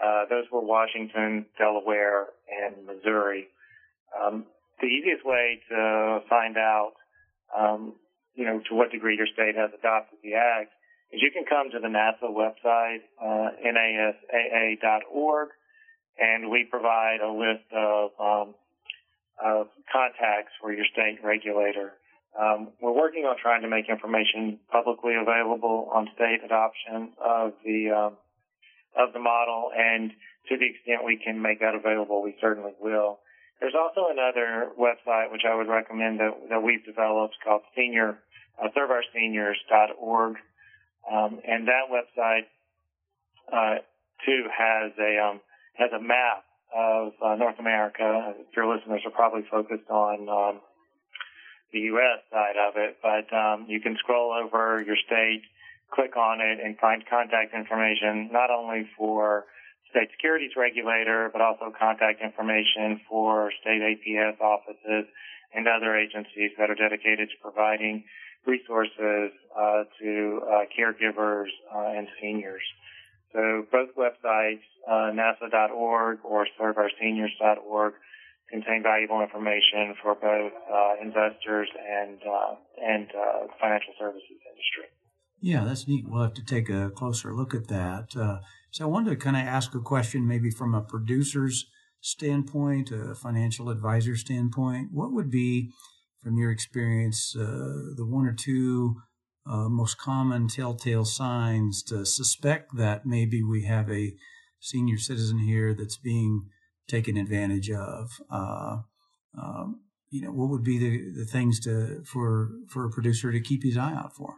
Uh, 0.03 0.25
those 0.29 0.45
were 0.51 0.61
Washington, 0.61 1.47
Delaware, 1.59 2.29
and 2.49 2.87
Missouri. 2.87 3.49
Um, 4.13 4.47
the 4.81 4.87
easiest 4.87 5.25
way 5.25 5.61
to 5.69 6.21
find 6.29 6.57
out, 6.57 6.93
um, 7.57 7.95
you 8.35 8.45
know, 8.45 8.61
to 8.69 8.75
what 8.75 8.91
degree 8.91 9.17
your 9.17 9.29
state 9.33 9.55
has 9.57 9.71
adopted 9.79 10.19
the 10.23 10.35
act 10.35 10.73
is 11.15 11.23
you 11.23 11.31
can 11.31 11.45
come 11.45 11.71
to 11.71 11.79
the 11.79 11.89
NASAA 11.89 12.31
website, 12.31 13.03
uh, 13.23 13.51
nasaa.org, 13.65 15.49
and 16.19 16.51
we 16.51 16.67
provide 16.71 17.21
a 17.23 17.31
list 17.31 17.71
of, 17.73 18.11
um, 18.19 18.55
of 19.43 19.69
contacts 19.93 20.53
for 20.61 20.73
your 20.73 20.85
state 20.93 21.19
regulator. 21.23 21.93
Um, 22.39 22.69
we're 22.83 22.97
working 22.97 23.25
on 23.25 23.37
trying 23.41 23.63
to 23.63 23.69
make 23.69 23.89
information 23.89 24.59
publicly 24.71 25.15
available 25.15 25.89
on 25.95 26.09
state 26.15 26.41
adoption 26.45 27.13
of 27.23 27.53
the 27.65 27.91
um, 27.91 28.17
of 28.97 29.13
the 29.13 29.19
model, 29.19 29.71
and 29.77 30.11
to 30.49 30.57
the 30.57 30.67
extent 30.67 31.05
we 31.05 31.19
can 31.19 31.43
make 31.43 31.61
that 31.61 31.75
available, 31.75 32.23
we 32.23 32.37
certainly 32.41 32.73
will. 32.81 33.19
There's 33.61 33.75
also 33.75 34.07
another 34.11 34.71
website 34.79 35.33
which 35.33 35.43
I 35.49 35.55
would 35.55 35.69
recommend 35.69 36.21
that, 36.21 36.31
that 36.51 36.63
we've 36.63 36.85
developed 36.85 37.35
called 37.43 37.63
senior 37.75 38.19
uh, 38.63 38.69
serveourseniors.org, 38.77 40.37
um, 41.11 41.41
and 41.47 41.69
that 41.69 41.93
website 41.93 42.47
uh, 43.53 43.81
too 44.25 44.45
has 44.51 44.93
a 44.99 45.19
um, 45.19 45.41
has 45.75 45.91
a 45.93 46.01
map 46.01 46.45
of 46.75 47.13
uh, 47.25 47.35
North 47.37 47.59
America. 47.59 48.35
Your 48.57 48.75
listeners 48.75 49.03
are 49.05 49.11
probably 49.11 49.43
focused 49.51 49.89
on 49.91 50.29
um, 50.29 50.61
the 51.73 51.81
U.S. 51.95 52.23
side 52.31 52.57
of 52.57 52.75
it, 52.77 52.99
but 53.03 53.27
um, 53.35 53.67
you 53.69 53.81
can 53.81 53.97
scroll 53.99 54.33
over 54.33 54.83
your 54.83 54.97
state, 55.07 55.43
click 55.93 56.17
on 56.17 56.41
it, 56.41 56.59
and 56.65 56.79
find 56.79 57.05
contact 57.09 57.55
information 57.55 58.31
not 58.33 58.51
only 58.51 58.89
for 58.97 59.45
state 59.91 60.11
securities 60.11 60.53
regulator, 60.57 61.31
but 61.33 61.41
also 61.41 61.71
contact 61.71 62.23
information 62.23 63.01
for 63.09 63.53
state 63.61 63.83
APS 63.83 64.41
offices 64.41 65.07
and 65.55 65.69
other 65.69 65.95
agencies 65.97 66.51
that 66.59 66.71
are 66.71 66.75
dedicated 66.75 67.31
to 67.31 67.37
providing 67.41 68.03
resources 68.47 69.33
uh, 69.57 69.85
to 70.01 70.41
uh, 70.43 70.65
caregivers 70.77 71.49
uh, 71.75 71.97
and 71.97 72.09
seniors. 72.21 72.63
So 73.33 73.67
both 73.71 73.91
websites, 73.97 74.63
uh, 74.89 75.11
nasaa.org 75.13 76.19
or 76.25 76.47
serveourseniors.org, 76.61 77.95
contain 78.51 78.83
valuable 78.83 79.21
information 79.23 79.95
for 80.03 80.15
both 80.15 80.53
uh, 80.73 80.95
investors 81.03 81.69
and 81.75 82.21
uh, 82.23 82.55
and 82.81 83.09
financial 83.61 83.95
services 83.99 84.23
industry. 84.31 84.89
Yeah, 85.41 85.65
that's 85.65 85.89
neat. 85.89 86.05
We'll 86.07 86.23
have 86.23 86.35
to 86.35 86.45
take 86.45 86.69
a 86.69 86.91
closer 86.91 87.35
look 87.35 87.55
at 87.55 87.69
that. 87.69 88.41
So 88.71 88.85
I 88.85 88.89
wanted 88.89 89.11
to 89.11 89.17
kind 89.17 89.37
of 89.37 89.43
ask 89.43 89.75
a 89.75 89.81
question, 89.81 90.27
maybe 90.27 90.51
from 90.51 90.75
a 90.75 90.83
producer's 90.83 91.67
standpoint, 92.01 92.91
a 92.91 93.15
financial 93.15 93.71
advisor 93.71 94.17
standpoint. 94.17 94.89
What 94.93 95.13
would 95.13 95.31
be, 95.31 95.71
from 96.25 96.39
your 96.39 96.51
experience, 96.51 97.37
uh, 97.37 97.93
the 97.97 98.07
one 98.07 98.27
or 98.27 98.33
two 98.33 98.97
uh, 99.47 99.69
most 99.69 99.99
common 99.99 100.49
telltale 100.49 101.05
signs 101.05 101.83
to 101.83 102.07
suspect 102.07 102.75
that 102.77 103.05
maybe 103.05 103.43
we 103.43 103.65
have 103.65 103.91
a 103.91 104.15
senior 104.59 104.97
citizen 104.97 105.41
here 105.41 105.75
that's 105.75 105.99
being 105.99 106.49
taken 106.89 107.19
advantage 107.19 107.71
of? 107.71 108.11
Uh, 108.31 108.79
um, 109.39 109.81
you 110.11 110.23
know, 110.23 110.31
what 110.31 110.49
would 110.49 110.65
be 110.65 110.79
the, 110.79 111.21
the 111.21 111.27
things 111.27 111.61
to 111.61 112.03
for 112.05 112.51
for 112.69 112.87
a 112.87 112.91
producer 112.91 113.31
to 113.31 113.41
keep 113.41 113.63
his 113.63 113.77
eye 113.77 113.93
out 113.93 114.15
for? 114.17 114.37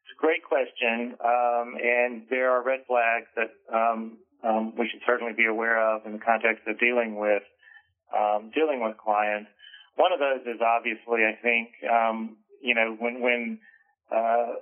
It's 0.00 0.16
a 0.16 0.20
great 0.20 0.44
question, 0.44 1.16
um, 1.22 1.74
and 1.82 2.22
there 2.30 2.52
are 2.52 2.64
red 2.64 2.80
flags 2.86 3.26
that 3.36 3.50
um, 3.74 4.18
um, 4.42 4.72
we 4.78 4.88
should 4.88 5.00
certainly 5.06 5.34
be 5.36 5.46
aware 5.46 5.94
of 5.94 6.06
in 6.06 6.12
the 6.12 6.18
context 6.18 6.62
of 6.66 6.78
dealing 6.78 7.16
with 7.16 7.42
um, 8.16 8.50
dealing 8.54 8.82
with 8.82 8.96
clients. 8.96 9.50
One 9.96 10.12
of 10.12 10.18
those 10.18 10.42
is 10.42 10.60
obviously, 10.60 11.22
I 11.22 11.38
think, 11.40 11.70
um, 11.86 12.36
you 12.62 12.74
know, 12.74 12.96
when 12.98 13.20
when 13.20 13.58
uh, 14.10 14.58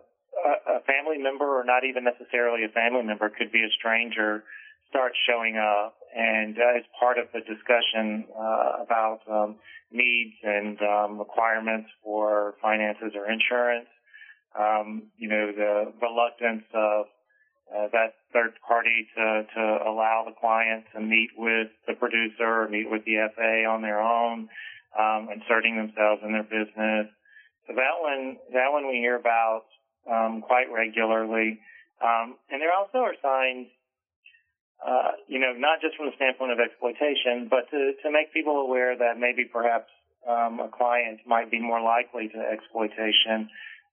a 0.68 0.81
family 0.85 1.18
member, 1.18 1.45
or 1.45 1.64
not 1.64 1.85
even 1.85 2.05
necessarily 2.05 2.64
a 2.64 2.68
family 2.68 3.03
member, 3.03 3.29
could 3.31 3.53
be 3.53 3.61
a 3.61 3.71
stranger 3.79 4.45
starts 4.88 5.16
showing 5.27 5.57
up 5.57 5.97
and 6.14 6.57
uh, 6.59 6.77
as 6.77 6.85
part 7.01 7.16
of 7.16 7.27
the 7.33 7.40
discussion 7.40 8.29
uh, 8.37 8.85
about 8.85 9.21
um, 9.31 9.57
needs 9.90 10.37
and 10.42 10.77
um, 10.83 11.18
requirements 11.18 11.88
for 12.05 12.55
finances 12.61 13.12
or 13.16 13.31
insurance. 13.31 13.88
Um, 14.53 15.09
you 15.16 15.29
know, 15.29 15.51
the 15.53 15.92
reluctance 16.03 16.64
of 16.75 17.07
uh, 17.73 17.88
that 17.92 18.21
third 18.35 18.53
party 18.68 19.09
to, 19.16 19.45
to 19.55 19.62
allow 19.88 20.25
the 20.27 20.35
client 20.38 20.85
to 20.95 21.01
meet 21.01 21.31
with 21.38 21.68
the 21.88 21.95
producer 21.95 22.64
or 22.64 22.68
meet 22.68 22.90
with 22.90 23.05
the 23.07 23.16
FA 23.35 23.64
on 23.64 23.81
their 23.81 24.01
own, 24.01 24.49
um, 24.98 25.28
inserting 25.33 25.76
themselves 25.76 26.22
in 26.24 26.33
their 26.33 26.46
business. 26.46 27.09
So 27.66 27.74
that 27.74 27.96
one, 28.00 28.37
that 28.52 28.72
one 28.72 28.88
we 28.88 28.98
hear 28.98 29.16
about 29.16 29.64
um, 30.11 30.42
quite 30.42 30.66
regularly. 30.72 31.61
Um, 32.02 32.37
and 32.50 32.61
there 32.61 32.74
also 32.74 32.98
are 32.98 33.14
signs 33.22 33.68
uh, 34.83 35.14
you 35.28 35.38
know, 35.38 35.55
not 35.55 35.81
just 35.81 35.94
from 35.96 36.07
the 36.11 36.16
standpoint 36.18 36.50
of 36.50 36.59
exploitation, 36.59 37.46
but 37.46 37.70
to, 37.70 37.94
to 38.02 38.11
make 38.11 38.35
people 38.35 38.66
aware 38.66 38.98
that 38.98 39.14
maybe 39.14 39.46
perhaps 39.46 39.87
um, 40.26 40.59
a 40.59 40.68
client 40.68 41.22
might 41.26 41.50
be 41.50 41.62
more 41.62 41.81
likely 41.81 42.26
to 42.28 42.38
exploitation. 42.38 43.46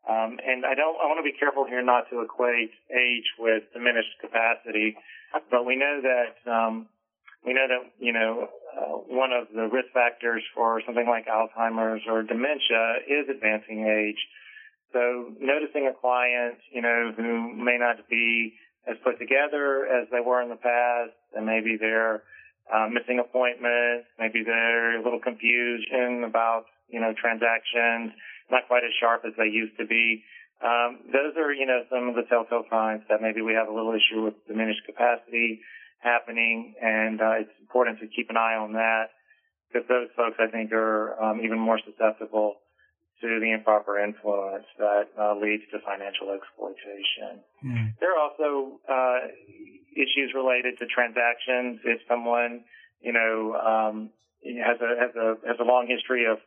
Um, 0.10 0.42
and 0.42 0.66
I 0.66 0.74
don't, 0.74 0.98
I 0.98 1.06
want 1.06 1.22
to 1.22 1.28
be 1.28 1.38
careful 1.38 1.66
here 1.70 1.86
not 1.86 2.10
to 2.10 2.22
equate 2.22 2.74
age 2.90 3.30
with 3.38 3.70
diminished 3.74 4.18
capacity, 4.22 4.98
but 5.52 5.66
we 5.66 5.76
know 5.76 6.02
that, 6.02 6.34
um, 6.50 6.90
we 7.46 7.54
know 7.54 7.68
that, 7.68 7.92
you 8.00 8.14
know, 8.14 8.48
uh, 8.76 8.96
one 9.08 9.32
of 9.32 9.48
the 9.54 9.68
risk 9.72 9.90
factors 9.94 10.44
for 10.54 10.82
something 10.86 11.08
like 11.08 11.26
Alzheimer's 11.28 12.04
or 12.08 12.24
dementia 12.24 13.04
is 13.08 13.30
advancing 13.30 13.88
age. 13.88 14.20
So 14.92 15.32
noticing 15.40 15.88
a 15.88 15.94
client, 15.94 16.58
you 16.72 16.82
know, 16.82 17.14
who 17.16 17.54
may 17.56 17.78
not 17.80 18.10
be 18.10 18.54
as 18.88 18.98
put 19.04 19.20
together 19.20 19.86
as 19.86 20.08
they 20.12 20.20
were 20.20 20.42
in 20.42 20.50
the 20.50 20.60
past, 20.60 21.14
and 21.36 21.46
maybe 21.46 21.78
they're 21.80 22.24
uh, 22.74 22.88
missing 22.90 23.20
appointments, 23.20 24.08
maybe 24.18 24.44
they're 24.44 25.00
a 25.00 25.04
little 25.04 25.20
confusion 25.20 26.24
about 26.26 26.66
you 26.90 27.00
know 27.00 27.14
transactions, 27.14 28.14
not 28.50 28.68
quite 28.68 28.84
as 28.84 28.94
sharp 29.00 29.24
as 29.26 29.34
they 29.38 29.50
used 29.50 29.78
to 29.78 29.86
be. 29.86 30.24
Um, 30.62 31.00
those 31.14 31.38
are 31.38 31.54
you 31.54 31.66
know 31.66 31.86
some 31.90 32.10
of 32.10 32.16
the 32.16 32.24
telltale 32.30 32.66
signs 32.70 33.02
that 33.10 33.22
maybe 33.22 33.42
we 33.42 33.54
have 33.54 33.68
a 33.68 33.74
little 33.74 33.94
issue 33.94 34.26
with 34.26 34.34
diminished 34.48 34.86
capacity 34.86 35.62
happening, 36.00 36.74
and 36.82 37.22
uh, 37.22 37.44
it's 37.44 37.56
important 37.62 38.00
to 38.00 38.08
keep 38.08 38.30
an 38.30 38.38
eye 38.38 38.56
on 38.56 38.74
that 38.74 39.12
because 39.68 39.88
those 39.88 40.10
folks 40.16 40.38
I 40.40 40.50
think 40.50 40.72
are 40.72 41.22
um, 41.22 41.42
even 41.44 41.60
more 41.60 41.80
susceptible 41.80 42.56
to 43.22 43.40
the 43.40 43.52
improper 43.52 44.00
influence 44.00 44.66
that 44.78 45.12
uh, 45.20 45.36
leads 45.36 45.64
to 45.72 45.80
financial 45.84 46.32
exploitation. 46.32 47.44
Mm. 47.64 47.94
There 48.00 48.16
are 48.16 48.20
also 48.20 48.80
uh, 48.88 49.28
issues 49.92 50.32
related 50.34 50.80
to 50.80 50.88
transactions. 50.88 51.84
If 51.84 52.00
someone, 52.08 52.64
you 53.02 53.12
know, 53.12 53.60
um, 53.60 54.10
has 54.64 54.80
a 54.80 54.92
has 54.96 55.12
a 55.16 55.36
has 55.48 55.58
a 55.60 55.68
long 55.68 55.88
history 55.88 56.26
of 56.26 56.40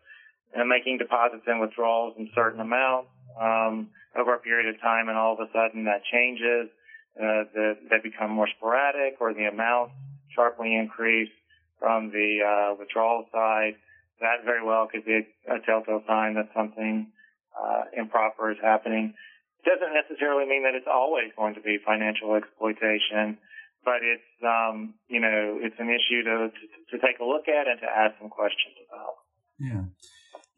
uh, 0.57 0.65
making 0.65 0.99
deposits 0.99 1.45
and 1.47 1.61
withdrawals 1.61 2.15
in 2.19 2.31
certain 2.35 2.61
amounts 2.61 3.11
um, 3.41 3.91
over 4.17 4.35
a 4.35 4.39
period 4.39 4.75
of 4.75 4.81
time, 4.81 5.09
and 5.09 5.17
all 5.17 5.35
of 5.35 5.41
a 5.41 5.53
sudden 5.53 5.85
that 5.85 6.01
changes, 6.09 6.73
uh, 7.17 7.45
the, 7.55 7.75
they 7.91 7.99
become 8.03 8.31
more 8.31 8.49
sporadic, 8.57 9.21
or 9.21 9.35
the 9.35 9.45
amount 9.45 9.93
sharply 10.35 10.75
increase 10.75 11.31
from 11.79 12.11
the 12.11 12.39
uh, 12.41 12.75
withdrawal 12.79 13.27
side 13.33 13.75
that 14.23 14.47
very 14.47 14.65
well 14.65 14.87
could 14.87 15.05
be 15.05 15.21
a, 15.21 15.55
a 15.55 15.59
telltale 15.67 16.03
sign 16.07 16.35
that 16.35 16.49
something 16.55 17.11
uh, 17.53 17.83
improper 17.93 18.51
is 18.51 18.59
happening. 18.63 19.13
It 19.61 19.69
doesn't 19.69 19.93
necessarily 19.93 20.49
mean 20.49 20.63
that 20.63 20.75
it's 20.75 20.89
always 20.91 21.31
going 21.37 21.55
to 21.55 21.61
be 21.61 21.79
financial 21.85 22.35
exploitation, 22.35 23.39
but 23.85 24.01
it's 24.03 24.33
um, 24.43 24.95
you 25.09 25.21
know 25.21 25.59
it's 25.61 25.77
an 25.79 25.91
issue 25.91 26.23
to, 26.25 26.49
to, 26.49 26.97
to 26.97 27.07
take 27.07 27.19
a 27.21 27.25
look 27.25 27.47
at 27.49 27.69
and 27.69 27.79
to 27.81 27.87
ask 27.87 28.15
some 28.19 28.31
questions 28.31 28.75
about. 28.89 29.15
Yeah. 29.59 29.85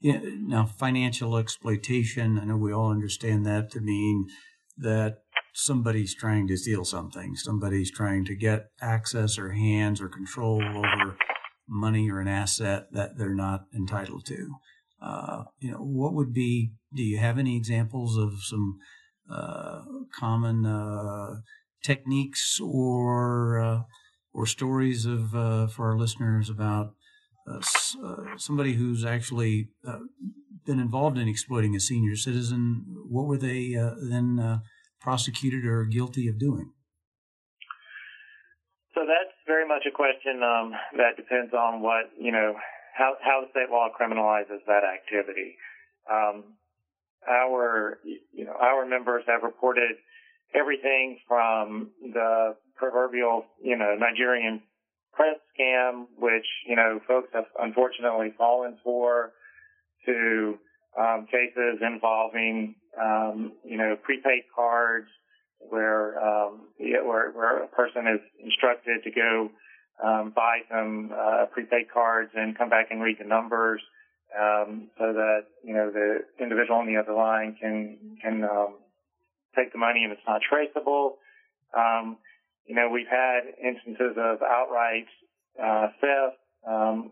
Yeah. 0.01 0.21
Now, 0.41 0.67
financial 0.67 1.37
exploitation. 1.37 2.39
I 2.39 2.45
know 2.45 2.57
we 2.57 2.73
all 2.73 2.91
understand 2.91 3.47
that 3.47 3.71
to 3.73 3.81
mean 3.81 4.27
that 4.77 5.24
somebody's 5.55 6.15
trying 6.15 6.49
to 6.49 6.57
steal 6.57 6.85
something. 6.85 7.37
Somebody's 7.37 7.91
trying 7.91 8.25
to 8.27 8.35
get 8.35 8.71
access 8.81 9.39
or 9.39 9.53
hands 9.53 10.01
or 10.01 10.09
control 10.09 10.63
over 10.63 11.17
money 11.69 12.11
or 12.11 12.21
an 12.21 12.29
asset 12.29 12.89
that 12.93 13.17
they're 13.17 13.35
not 13.35 13.65
entitled 13.75 14.27
to. 14.27 14.57
uh, 15.05 15.45
you 15.61 15.71
know, 15.71 15.79
what 15.79 16.15
would 16.15 16.33
be? 16.33 16.73
Do 16.95 17.03
you 17.03 17.19
have 17.19 17.39
any 17.39 17.57
examples 17.57 18.17
of 18.17 18.43
some 18.43 18.79
uh, 19.31 19.83
common 20.19 20.65
uh, 20.65 21.41
techniques 21.83 22.59
or 22.61 23.59
uh, 23.61 23.83
or 24.33 24.47
stories 24.47 25.05
of 25.07 25.35
uh, 25.35 25.67
for 25.67 25.91
our 25.91 25.99
listeners 25.99 26.49
about 26.49 26.95
uh, 27.47 27.61
somebody 28.37 28.75
who's 28.75 29.05
actually 29.05 29.69
been 30.67 30.81
involved 30.81 31.19
in 31.19 31.29
exploiting 31.29 31.77
a 31.77 31.81
senior 31.81 32.17
citizen? 32.17 32.85
What 33.09 33.27
were 33.27 33.39
they 33.39 33.75
then 33.75 34.61
prosecuted 35.05 35.67
or 35.67 35.85
guilty 35.85 36.29
of 36.29 36.39
doing? 36.39 36.73
So 38.95 39.05
that's 39.05 39.37
very 39.47 39.69
much 39.69 39.85
a 39.87 39.93
question 39.93 40.41
um, 40.43 40.73
that 40.97 41.17
depends 41.17 41.53
on 41.53 41.83
what 41.83 42.09
you 42.19 42.33
know 42.33 42.55
how 42.97 43.15
how 43.21 43.43
the 43.45 43.51
state 43.51 43.71
law 43.71 43.89
criminalizes 43.93 44.65
that 44.67 44.83
activity. 44.83 45.57
Um, 46.11 46.57
our 47.29 47.99
you 48.33 48.47
know 48.47 48.57
our 48.59 48.87
members 48.87 49.25
have 49.27 49.43
reported 49.43 49.93
everything 50.55 51.19
from 51.29 51.91
the 52.01 52.57
proverbial 52.77 53.45
you 53.63 53.77
know 53.77 53.97
Nigerian 53.99 54.63
prince 55.13 55.41
scam, 55.53 56.07
which 56.17 56.47
you 56.67 56.77
know 56.77 57.01
folks 57.07 57.29
have 57.35 57.45
unfortunately 57.61 58.33
fallen 58.39 58.79
for, 58.83 59.33
to 60.07 60.59
um, 60.99 61.27
cases 61.27 61.83
involving 61.83 62.77
um, 63.01 63.53
you 63.65 63.77
know 63.77 63.97
prepaid 64.03 64.45
cards 64.55 65.09
where 65.59 66.19
um, 66.21 66.69
where, 66.79 67.31
where 67.33 67.65
a 67.65 67.69
person 67.69 68.07
is 68.07 68.21
instructed 68.43 69.03
to 69.05 69.11
go 69.11 69.51
um, 70.03 70.33
buy 70.35 70.61
some 70.71 71.11
uh, 71.15 71.47
prepaid 71.53 71.87
cards 71.93 72.31
and 72.35 72.59
come 72.59 72.69
back 72.69 72.89
and 72.91 73.01
read 73.03 73.17
the 73.19 73.27
numbers 73.27 73.81
um, 74.39 74.89
so 74.99 75.13
that 75.13 75.47
you 75.63 75.75
know 75.75 75.91
the 75.91 76.19
individual 76.43 76.79
on 76.79 76.87
the 76.87 76.97
other 76.97 77.15
line 77.15 77.57
can 77.61 77.99
can 78.21 78.45
um, 78.45 78.75
take 79.57 79.73
the 79.73 79.79
money 79.79 80.03
and 80.05 80.13
it's 80.13 80.27
not 80.27 80.41
traceable. 80.43 81.19
Um, 81.77 82.19
you 82.67 82.75
know, 82.75 82.89
we've 82.91 83.11
had 83.11 83.45
instances 83.63 84.17
of 84.17 84.43
outright 84.43 85.07
uh, 85.63 85.89
theft. 86.01 86.39
Um, 86.67 87.11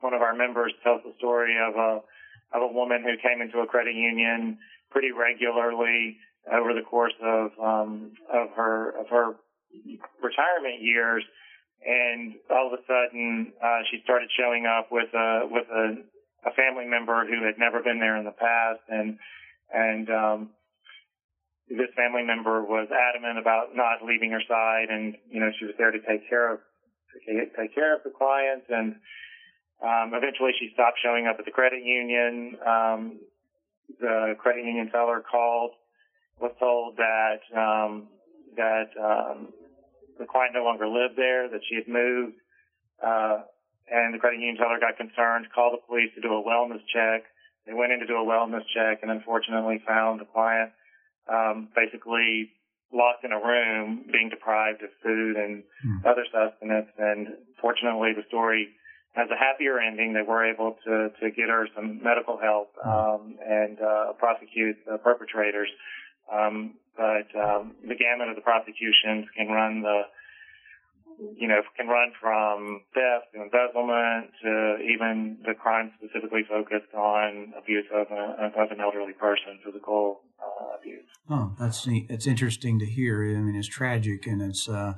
one 0.00 0.14
of 0.14 0.20
our 0.20 0.34
members 0.34 0.72
tells 0.82 1.00
the 1.04 1.14
story 1.18 1.56
of 1.56 1.74
a 1.76 2.00
of 2.54 2.62
a 2.62 2.72
woman 2.72 3.02
who 3.02 3.18
came 3.18 3.42
into 3.42 3.58
a 3.58 3.66
credit 3.66 3.94
union 3.94 4.58
pretty 4.90 5.10
regularly 5.10 6.16
over 6.46 6.72
the 6.74 6.82
course 6.82 7.16
of 7.22 7.50
um, 7.58 8.12
of 8.32 8.50
her 8.56 8.94
of 9.00 9.08
her 9.08 9.34
retirement 10.22 10.80
years, 10.80 11.24
and 11.84 12.34
all 12.50 12.68
of 12.68 12.78
a 12.78 12.82
sudden 12.86 13.52
uh, 13.62 13.80
she 13.90 14.00
started 14.04 14.28
showing 14.38 14.66
up 14.66 14.88
with 14.92 15.08
a 15.14 15.48
with 15.50 15.66
a, 15.68 16.48
a 16.48 16.52
family 16.54 16.86
member 16.86 17.26
who 17.26 17.44
had 17.44 17.58
never 17.58 17.82
been 17.82 17.98
there 17.98 18.16
in 18.16 18.24
the 18.24 18.36
past, 18.38 18.80
and 18.88 19.18
and 19.72 20.08
um, 20.10 20.50
this 21.68 21.90
family 21.96 22.22
member 22.22 22.62
was 22.62 22.88
adamant 22.92 23.38
about 23.38 23.74
not 23.74 24.04
leaving 24.06 24.30
her 24.30 24.42
side, 24.46 24.88
and 24.90 25.16
you 25.30 25.40
know 25.40 25.50
she 25.58 25.64
was 25.64 25.74
there 25.78 25.90
to 25.90 26.00
take 26.06 26.28
care 26.28 26.52
of 26.52 26.60
take 27.56 27.74
care 27.74 27.96
of 27.96 28.02
the 28.04 28.10
clients, 28.10 28.66
and 28.68 28.96
um, 29.82 30.12
eventually 30.14 30.52
she 30.58 30.70
stopped 30.74 30.98
showing 31.02 31.26
up 31.26 31.36
at 31.38 31.44
the 31.44 31.50
credit 31.50 31.82
union. 31.84 32.56
Um, 32.66 33.20
the 34.00 34.34
credit 34.38 34.64
union 34.64 34.90
teller 34.90 35.22
called 35.22 35.72
was 36.40 36.52
told 36.58 36.96
that 36.96 37.40
um, 37.54 38.08
that 38.56 38.90
um, 38.98 39.48
the 40.18 40.26
client 40.26 40.54
no 40.54 40.64
longer 40.64 40.86
lived 40.86 41.16
there, 41.16 41.48
that 41.48 41.60
she 41.68 41.74
had 41.76 41.88
moved, 41.88 42.36
uh, 43.02 43.42
and 43.90 44.14
the 44.14 44.18
credit 44.18 44.40
union 44.40 44.56
teller 44.56 44.78
got 44.80 44.96
concerned, 44.96 45.46
called 45.54 45.74
the 45.74 45.86
police 45.86 46.10
to 46.14 46.20
do 46.20 46.32
a 46.32 46.42
wellness 46.42 46.82
check. 46.92 47.24
They 47.66 47.72
went 47.72 47.92
in 47.92 48.00
to 48.00 48.06
do 48.06 48.16
a 48.16 48.24
wellness 48.24 48.64
check 48.74 49.00
and 49.02 49.10
unfortunately 49.10 49.82
found 49.86 50.20
the 50.20 50.26
client 50.26 50.72
um, 51.28 51.68
basically 51.74 52.52
locked 52.92 53.24
in 53.24 53.32
a 53.32 53.40
room, 53.40 54.04
being 54.12 54.28
deprived 54.28 54.82
of 54.82 54.90
food 55.02 55.36
and 55.36 55.64
mm. 55.84 56.04
other 56.04 56.24
sustenance. 56.30 56.88
And 56.98 57.28
fortunately, 57.60 58.12
the 58.14 58.24
story 58.28 58.68
has 59.14 59.28
a 59.30 59.38
happier 59.38 59.78
ending. 59.78 60.12
They 60.12 60.22
were 60.22 60.44
able 60.44 60.76
to 60.84 61.10
to 61.20 61.30
get 61.30 61.48
her 61.48 61.68
some 61.74 62.02
medical 62.02 62.38
help 62.38 62.74
um, 62.84 63.38
and 63.46 63.80
uh, 63.80 64.12
prosecute 64.18 64.76
the 64.86 64.98
perpetrators. 64.98 65.68
Um, 66.32 66.74
but 66.96 67.28
um, 67.38 67.74
the 67.82 67.94
gamut 67.94 68.28
of 68.28 68.36
the 68.36 68.42
prosecutions 68.42 69.26
can 69.36 69.48
run 69.48 69.82
the, 69.82 70.02
you 71.36 71.48
know, 71.48 71.60
can 71.76 71.86
run 71.86 72.12
from 72.20 72.82
theft 72.94 73.34
to 73.34 73.42
embezzlement 73.42 74.30
to 74.42 74.78
even 74.82 75.38
the 75.44 75.54
crime 75.54 75.92
specifically 75.98 76.42
focused 76.48 76.94
on 76.94 77.52
abuse 77.58 77.86
of, 77.92 78.06
a, 78.10 78.50
of 78.56 78.70
an 78.70 78.80
elderly 78.80 79.12
person, 79.12 79.58
physical 79.64 80.20
uh, 80.40 80.78
abuse. 80.78 81.06
Oh, 81.28 81.54
that's 81.58 81.86
neat. 81.86 82.06
It's 82.08 82.26
interesting 82.26 82.78
to 82.78 82.86
hear. 82.86 83.22
I 83.22 83.40
mean, 83.40 83.56
it's 83.56 83.68
tragic, 83.68 84.26
and 84.26 84.42
it's. 84.42 84.68
Uh, 84.68 84.94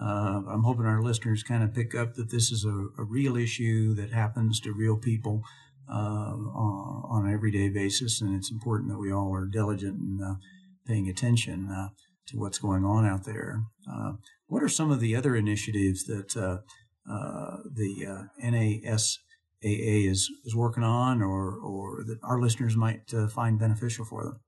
uh, 0.00 0.42
I'm 0.48 0.62
hoping 0.62 0.84
our 0.84 1.02
listeners 1.02 1.42
kind 1.42 1.62
of 1.62 1.74
pick 1.74 1.94
up 1.94 2.14
that 2.14 2.30
this 2.30 2.50
is 2.50 2.64
a, 2.64 3.00
a 3.00 3.04
real 3.04 3.36
issue 3.36 3.94
that 3.94 4.12
happens 4.12 4.60
to 4.60 4.72
real 4.72 4.96
people 4.96 5.42
uh, 5.90 5.92
on, 6.34 7.26
an 7.26 7.32
everyday 7.32 7.68
basis, 7.68 8.20
and 8.20 8.34
it's 8.34 8.50
important 8.50 8.90
that 8.90 8.98
we 8.98 9.12
all 9.12 9.32
are 9.32 9.46
diligent 9.46 9.98
and 9.98 10.20
uh, 10.22 10.34
paying 10.86 11.08
attention 11.08 11.70
uh, 11.70 11.88
to 12.26 12.36
what's 12.36 12.58
going 12.58 12.84
on 12.84 13.06
out 13.06 13.24
there. 13.24 13.62
Uh, 13.90 14.12
what 14.48 14.62
are 14.62 14.68
some 14.68 14.90
of 14.90 15.00
the 15.00 15.16
other 15.16 15.34
initiatives 15.34 16.04
that 16.04 16.36
uh, 16.36 16.58
the 17.06 18.28
NASAA 18.42 19.18
is, 19.62 20.28
is 20.44 20.54
working 20.54 20.82
on 20.82 21.22
or, 21.22 21.56
or 21.56 22.04
that 22.04 22.18
our 22.22 22.40
listeners 22.40 22.76
might 22.76 23.10
find 23.30 23.58
beneficial 23.58 24.04
for 24.04 24.24
them? 24.24 24.40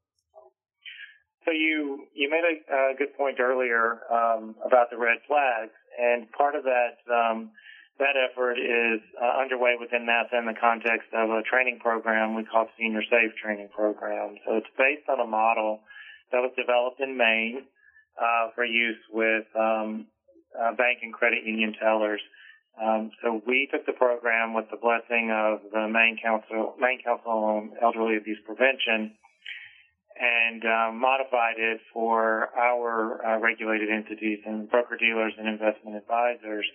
So 1.44 1.52
you 1.52 2.07
you 2.18 2.26
made 2.26 2.42
a, 2.42 2.54
a 2.90 2.94
good 2.98 3.14
point 3.14 3.38
earlier 3.38 4.02
um, 4.10 4.58
about 4.66 4.90
the 4.90 4.98
red 4.98 5.22
flags, 5.30 5.70
and 5.94 6.26
part 6.34 6.58
of 6.58 6.66
that 6.66 6.98
um, 7.06 7.54
that 8.02 8.18
effort 8.18 8.58
is 8.58 8.98
uh, 9.14 9.38
underway 9.38 9.78
within 9.78 10.02
NASAA 10.02 10.42
in 10.42 10.46
the 10.46 10.58
context 10.58 11.10
of 11.14 11.30
a 11.30 11.42
training 11.42 11.78
program 11.78 12.34
we 12.34 12.44
call 12.44 12.66
Senior 12.78 13.02
Safe 13.06 13.34
Training 13.42 13.70
Program. 13.74 14.34
So 14.46 14.58
it's 14.58 14.70
based 14.76 15.06
on 15.08 15.22
a 15.22 15.26
model 15.26 15.80
that 16.30 16.38
was 16.38 16.50
developed 16.58 17.00
in 17.00 17.16
Maine 17.16 17.62
uh, 18.18 18.50
for 18.54 18.64
use 18.64 18.98
with 19.10 19.46
um, 19.54 20.06
uh, 20.54 20.74
bank 20.74 20.98
and 21.02 21.12
credit 21.12 21.46
union 21.46 21.74
tellers. 21.78 22.20
Um, 22.78 23.10
so 23.22 23.42
we 23.46 23.68
took 23.70 23.86
the 23.86 23.98
program 23.98 24.54
with 24.54 24.66
the 24.70 24.78
blessing 24.78 25.34
of 25.34 25.66
the 25.70 25.90
Maine 25.90 26.18
Council, 26.22 26.74
Maine 26.78 27.02
Council 27.02 27.30
on 27.30 27.72
Elderly 27.82 28.16
Abuse 28.16 28.38
Prevention, 28.46 29.18
and 30.20 30.64
uh, 30.64 30.90
modified 30.92 31.56
it 31.58 31.80
for 31.92 32.50
our 32.56 33.24
uh, 33.24 33.38
regulated 33.38 33.88
entities 33.90 34.38
and 34.44 34.70
broker 34.70 34.96
dealers 34.96 35.32
and 35.38 35.48
investment 35.48 35.96
advisors, 35.96 36.66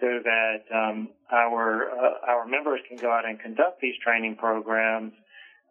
so 0.00 0.20
that 0.22 0.64
um, 0.74 1.08
our 1.32 1.90
uh, 1.90 2.30
our 2.30 2.46
members 2.46 2.80
can 2.88 2.98
go 2.98 3.10
out 3.10 3.24
and 3.24 3.40
conduct 3.40 3.80
these 3.80 3.94
training 4.04 4.36
programs 4.36 5.12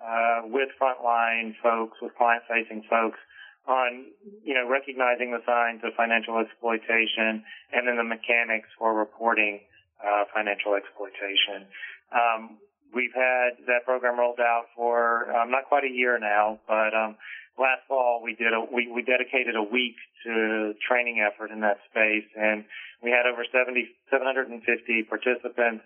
uh, 0.04 0.41
with 0.45 0.69
frontline 0.82 1.54
folks, 1.62 1.97
with 2.02 2.15
client-facing 2.17 2.84
folks 2.89 3.19
on, 3.67 4.06
you 4.43 4.54
know, 4.54 4.67
recognizing 4.67 5.32
the 5.32 5.39
signs 5.45 5.80
of 5.84 5.93
financial 5.95 6.38
exploitation 6.39 7.43
and 7.71 7.88
then 7.88 7.95
the 7.95 8.04
mechanics 8.04 8.67
for 8.78 8.93
reporting 8.93 9.62
uh, 10.04 10.26
financial 10.36 10.76
exploitation. 10.76 11.63
Um, 12.12 12.60
we've 12.93 13.13
had 13.13 13.58
that 13.67 13.86
program 13.86 14.19
rolled 14.19 14.39
out 14.39 14.65
for 14.75 15.29
um, 15.36 15.51
not 15.51 15.65
quite 15.67 15.84
a 15.84 15.91
year 15.91 16.17
now, 16.19 16.60
but 16.67 16.93
um, 16.93 17.15
last 17.58 17.82
fall 17.88 18.21
we 18.23 18.36
did 18.36 18.53
a 18.53 18.62
we, 18.62 18.89
we 18.89 19.01
dedicated 19.01 19.56
a 19.56 19.63
week 19.63 19.95
to 20.25 20.73
training 20.88 21.19
effort 21.19 21.51
in 21.51 21.62
that 21.62 21.77
space, 21.89 22.29
and 22.36 22.65
we 23.01 23.12
had 23.12 23.25
over 23.25 23.43
70 23.45 23.89
750 24.10 25.03
participants 25.10 25.84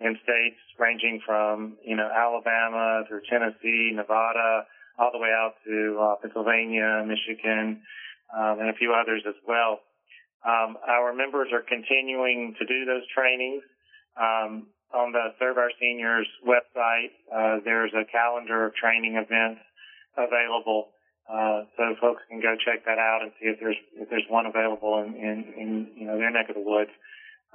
in 0.00 0.16
states 0.24 0.56
ranging 0.78 1.20
from, 1.24 1.76
you 1.84 1.94
know, 1.94 2.08
Alabama 2.08 3.04
through 3.06 3.20
Tennessee, 3.28 3.92
Nevada, 3.92 4.64
all 4.98 5.10
the 5.12 5.18
way 5.18 5.28
out 5.28 5.54
to 5.66 5.98
uh, 6.00 6.14
Pennsylvania, 6.22 7.04
Michigan, 7.04 7.82
um, 8.32 8.60
and 8.60 8.70
a 8.70 8.76
few 8.80 8.96
others 8.96 9.22
as 9.28 9.36
well. 9.46 9.80
Um, 10.40 10.78
our 10.88 11.12
members 11.12 11.48
are 11.52 11.60
continuing 11.60 12.56
to 12.58 12.64
do 12.64 12.86
those 12.86 13.04
trainings. 13.14 13.62
Um, 14.16 14.68
on 14.92 15.12
the 15.12 15.34
Serve 15.38 15.58
Our 15.58 15.70
Seniors 15.80 16.26
website, 16.42 17.14
uh, 17.30 17.62
there's 17.64 17.92
a 17.94 18.04
calendar 18.10 18.66
of 18.66 18.74
training 18.74 19.14
events 19.14 19.62
available. 20.18 20.90
Uh, 21.30 21.62
so 21.78 21.94
folks 22.00 22.22
can 22.26 22.42
go 22.42 22.58
check 22.58 22.82
that 22.84 22.98
out 22.98 23.22
and 23.22 23.30
see 23.38 23.46
if 23.46 23.60
there's 23.62 23.78
if 23.94 24.10
there's 24.10 24.26
one 24.26 24.46
available 24.46 24.98
in, 25.06 25.14
in, 25.14 25.36
in 25.54 25.70
you 25.94 26.06
know 26.06 26.18
their 26.18 26.30
neck 26.30 26.50
of 26.50 26.58
the 26.58 26.64
woods. 26.64 26.90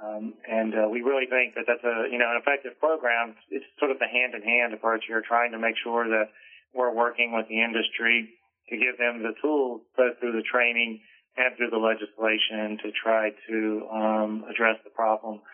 Um, 0.00 0.32
and 0.48 0.72
uh, 0.72 0.88
we 0.88 1.00
really 1.04 1.28
think 1.28 1.52
that 1.60 1.68
that's 1.68 1.84
a 1.84 2.08
you 2.08 2.16
know 2.16 2.32
an 2.32 2.40
effective 2.40 2.72
program. 2.80 3.36
It's 3.52 3.68
sort 3.76 3.92
of 3.92 3.98
the 4.00 4.08
hand 4.08 4.32
in 4.32 4.40
hand 4.40 4.72
approach 4.72 5.04
here, 5.04 5.20
trying 5.20 5.52
to 5.52 5.60
make 5.60 5.76
sure 5.84 6.08
that 6.08 6.32
we're 6.72 6.92
working 6.92 7.36
with 7.36 7.48
the 7.52 7.60
industry 7.60 8.32
to 8.72 8.74
give 8.80 8.96
them 8.96 9.20
the 9.20 9.36
tools, 9.44 9.84
both 9.96 10.16
through 10.20 10.32
the 10.32 10.44
training 10.48 11.00
and 11.36 11.52
through 11.56 11.68
the 11.68 11.80
legislation, 11.80 12.80
to 12.80 12.88
try 12.96 13.28
to 13.48 13.58
um, 13.92 14.44
address 14.48 14.80
the 14.88 14.90
problem 14.96 15.44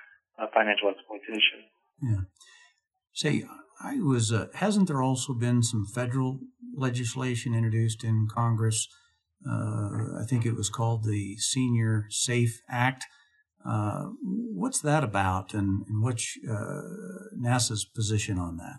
of 0.42 0.50
financial 0.52 0.90
exploitation. 0.90 1.70
Yeah. 2.02 2.20
Say, 3.14 3.44
I 3.82 3.96
was, 3.96 4.32
uh, 4.32 4.48
hasn't 4.54 4.88
there 4.88 5.02
also 5.02 5.34
been 5.34 5.62
some 5.62 5.86
federal 5.86 6.40
legislation 6.74 7.54
introduced 7.54 8.04
in 8.04 8.28
Congress? 8.30 8.88
Uh, 9.48 10.20
I 10.20 10.24
think 10.28 10.46
it 10.46 10.54
was 10.54 10.68
called 10.68 11.04
the 11.04 11.36
Senior 11.36 12.06
Safe 12.10 12.60
Act. 12.68 13.04
Uh, 13.64 14.10
what's 14.22 14.80
that 14.80 15.04
about, 15.04 15.54
and, 15.54 15.84
and 15.88 16.02
what's 16.02 16.36
uh, 16.48 16.82
NASAA's 17.38 17.84
position 17.84 18.38
on 18.38 18.56
that? 18.56 18.78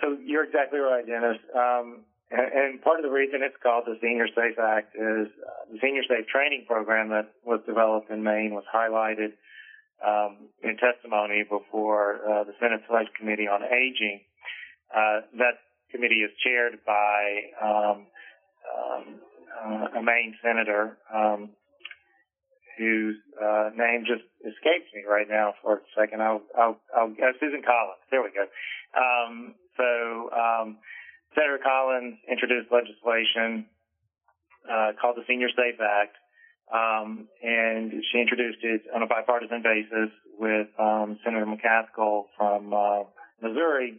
So 0.00 0.16
you're 0.24 0.44
exactly 0.44 0.78
right, 0.78 1.04
Dennis. 1.04 1.38
Um, 1.54 2.04
and, 2.30 2.52
and, 2.52 2.82
part 2.82 3.00
of 3.00 3.04
the 3.04 3.10
reason 3.10 3.40
it's 3.42 3.56
called 3.62 3.84
the 3.86 3.98
Senior 4.02 4.28
Safe 4.28 4.58
Act 4.58 4.94
is 4.94 5.26
uh, 5.26 5.72
the 5.72 5.78
Senior 5.82 6.02
Safe 6.08 6.26
Training 6.28 6.64
Program 6.68 7.08
that 7.08 7.32
was 7.44 7.60
developed 7.66 8.10
in 8.10 8.22
Maine 8.22 8.54
was 8.54 8.64
highlighted 8.72 9.32
um, 10.06 10.48
in 10.62 10.76
testimony 10.76 11.44
before 11.48 12.20
uh, 12.22 12.44
the 12.44 12.52
Senate 12.60 12.80
Select 12.86 13.14
Committee 13.18 13.48
on 13.48 13.62
Aging. 13.62 14.20
Uh, 14.94 15.20
that 15.38 15.60
committee 15.90 16.22
is 16.22 16.30
chaired 16.44 16.78
by 16.86 17.42
um, 17.62 18.06
um, 18.68 19.04
uh, 19.58 19.98
a 19.98 20.02
Maine 20.02 20.34
senator 20.42 20.98
um, 21.12 21.50
whose 22.78 23.16
uh, 23.42 23.70
name 23.74 24.04
just 24.06 24.22
escapes 24.46 24.86
me 24.94 25.02
right 25.08 25.26
now 25.28 25.54
for 25.62 25.78
a 25.78 25.80
second. 25.98 26.22
I'll, 26.22 26.42
I'll, 26.56 26.78
I'll 26.96 27.10
uh, 27.10 27.34
Susan 27.40 27.62
Collins. 27.62 28.04
There 28.10 28.22
we 28.22 28.30
go. 28.30 28.46
Um, 28.94 29.54
so 29.76 30.30
um, 30.30 30.78
Senator 31.34 31.58
Collins 31.62 32.18
introduced 32.30 32.70
legislation 32.70 33.66
uh, 34.68 34.92
called 35.00 35.16
the 35.16 35.24
Senior 35.26 35.48
Safe 35.48 35.80
Act, 35.80 36.16
um, 36.72 37.28
and 37.42 37.92
she 38.12 38.20
introduced 38.20 38.62
it 38.62 38.82
on 38.94 39.02
a 39.02 39.06
bipartisan 39.06 39.62
basis 39.62 40.10
with 40.38 40.68
um, 40.78 41.18
Senator 41.24 41.46
McCaskill 41.46 42.26
from 42.36 42.72
uh, 42.72 43.04
Missouri. 43.42 43.98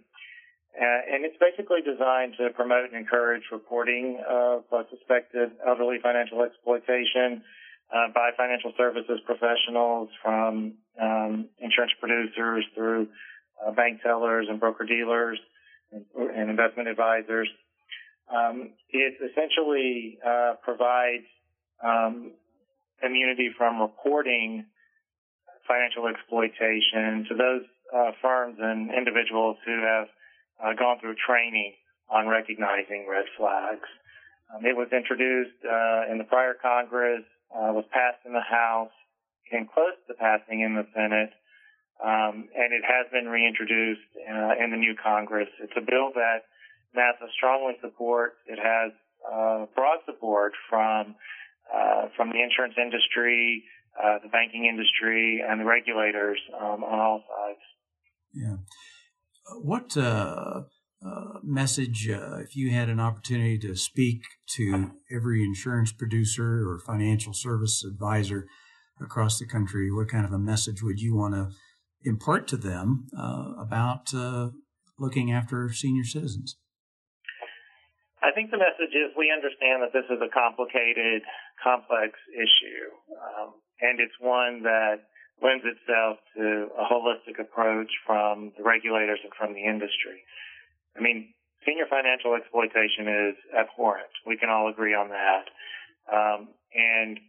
Uh, 0.80 1.02
and 1.12 1.26
it's 1.26 1.36
basically 1.42 1.82
designed 1.82 2.36
to 2.38 2.50
promote 2.54 2.94
and 2.94 2.96
encourage 2.96 3.44
reporting 3.52 4.22
of 4.30 4.64
suspected 4.90 5.52
elderly 5.68 5.98
financial 6.02 6.44
exploitation 6.44 7.42
uh, 7.92 8.08
by 8.14 8.30
financial 8.38 8.72
services 8.78 9.20
professionals 9.26 10.10
from 10.22 10.74
um, 11.02 11.50
insurance 11.58 11.92
producers 12.00 12.64
through 12.76 13.08
uh, 13.66 13.72
bank 13.72 14.00
tellers 14.04 14.46
and 14.48 14.60
broker 14.60 14.86
dealers 14.86 15.40
and, 15.92 16.06
and 16.16 16.50
investment 16.50 16.88
advisors. 16.88 17.50
Um, 18.30 18.70
it 18.90 19.16
essentially 19.20 20.20
uh, 20.26 20.54
provides 20.64 21.26
um, 21.84 22.32
immunity 23.04 23.50
from 23.58 23.82
reporting 23.82 24.66
financial 25.68 26.08
exploitation 26.08 27.26
to 27.30 27.36
those 27.36 27.64
uh, 27.94 28.12
firms 28.22 28.58
and 28.60 28.90
individuals 28.90 29.58
who 29.66 29.78
have 29.82 30.08
uh, 30.60 30.74
gone 30.74 31.00
through 31.00 31.16
training 31.16 31.74
on 32.10 32.28
recognizing 32.28 33.06
red 33.10 33.26
flags. 33.38 33.88
Um, 34.50 34.66
it 34.66 34.76
was 34.76 34.90
introduced 34.92 35.62
uh, 35.62 36.12
in 36.12 36.18
the 36.18 36.26
prior 36.26 36.58
Congress 36.58 37.24
uh, 37.54 37.74
was 37.74 37.86
passed 37.94 38.26
in 38.26 38.34
the 38.34 38.42
House, 38.42 38.94
came 39.50 39.70
close 39.72 39.98
to 40.08 40.14
passing 40.14 40.62
in 40.62 40.74
the 40.74 40.86
Senate, 40.94 41.34
um, 42.02 42.50
and 42.56 42.74
it 42.74 42.82
has 42.86 43.06
been 43.12 43.30
reintroduced 43.30 44.10
uh, 44.26 44.58
in 44.58 44.72
the 44.72 44.78
new 44.78 44.96
Congress. 44.98 45.50
It's 45.62 45.74
a 45.78 45.82
bill 45.82 46.14
that 46.16 46.50
NASAA 46.98 47.30
strongly 47.38 47.74
supports. 47.82 48.38
It 48.48 48.58
has 48.58 48.92
uh, 49.22 49.66
broad 49.76 50.00
support 50.06 50.54
from 50.70 51.16
uh, 51.74 52.08
from 52.16 52.30
the 52.30 52.42
insurance 52.42 52.76
industry, 52.78 53.64
uh, 54.02 54.20
the 54.24 54.30
banking 54.30 54.66
industry, 54.66 55.44
and 55.48 55.62
the 55.62 55.66
regulators 55.66 56.40
um, 56.60 56.84
on 56.84 57.00
all 57.00 57.24
sides. 57.28 57.60
Yeah. 58.34 58.58
What 59.62 59.98
uh, 59.98 60.64
uh, 61.06 61.40
message, 61.44 62.10
uh, 62.10 62.38
if 62.40 62.56
you 62.56 62.72
had 62.72 62.90
an 62.90 63.00
opportunity 63.00 63.58
to 63.60 63.76
speak 63.76 64.24
to 64.56 64.92
every 65.12 65.44
insurance 65.44 65.92
producer 65.92 66.68
or 66.68 66.80
financial 66.80 67.34
service 67.34 67.84
advisor 67.84 68.48
across 69.02 69.40
the 69.40 69.48
country, 69.48 69.92
what 69.92 70.10
kind 70.10 70.26
of 70.26 70.34
a 70.34 70.40
message 70.40 70.84
would 70.84 71.00
you 71.00 71.16
want 71.16 71.34
to 71.34 71.50
impart 72.04 72.48
to 72.48 72.58
them 72.58 73.08
uh, 73.18 73.54
about 73.58 74.14
uh, 74.14 74.50
looking 75.00 75.32
after 75.32 75.72
senior 75.72 76.04
citizens? 76.04 76.58
I 78.22 78.32
think 78.36 78.52
the 78.52 78.60
message 78.60 78.92
is 78.92 79.16
we 79.18 79.32
understand 79.32 79.82
that 79.82 79.94
this 79.94 80.04
is 80.12 80.20
a 80.20 80.28
complicated, 80.28 81.24
complex 81.64 82.18
issue, 82.34 82.90
um, 83.16 83.54
and 83.82 84.00
it's 84.00 84.16
one 84.20 84.64
that 84.64 85.08
lends 85.42 85.64
itself 85.64 86.20
to 86.36 86.68
a 86.76 86.84
holistic 86.88 87.40
approach 87.40 87.92
from 88.06 88.52
the 88.58 88.64
regulators 88.64 89.20
and 89.24 89.32
from 89.38 89.54
the 89.54 89.64
industry. 89.64 90.24
I 90.98 91.02
mean, 91.02 91.34
senior 91.66 91.88
financial 91.90 92.36
exploitation 92.36 93.08
is 93.08 93.36
abhorrent. 93.56 94.12
We 94.28 94.38
can 94.38 94.50
all 94.50 94.70
agree 94.70 94.94
on 94.94 95.10
that. 95.10 95.46
Um, 96.12 96.50
and 96.76 97.20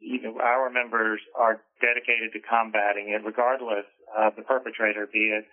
you 0.00 0.20
know, 0.22 0.40
our 0.40 0.70
members 0.70 1.20
are 1.36 1.60
dedicated 1.80 2.32
to 2.32 2.40
combating 2.40 3.12
it, 3.12 3.24
regardless 3.24 3.84
of 4.16 4.34
the 4.36 4.42
perpetrator, 4.42 5.06
be 5.12 5.32
it 5.36 5.44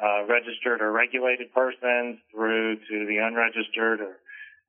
uh, 0.00 0.24
registered 0.24 0.80
or 0.80 0.92
regulated 0.92 1.52
persons 1.52 2.18
through 2.32 2.76
to 2.88 3.06
the 3.06 3.20
unregistered 3.20 4.00
or 4.00 4.16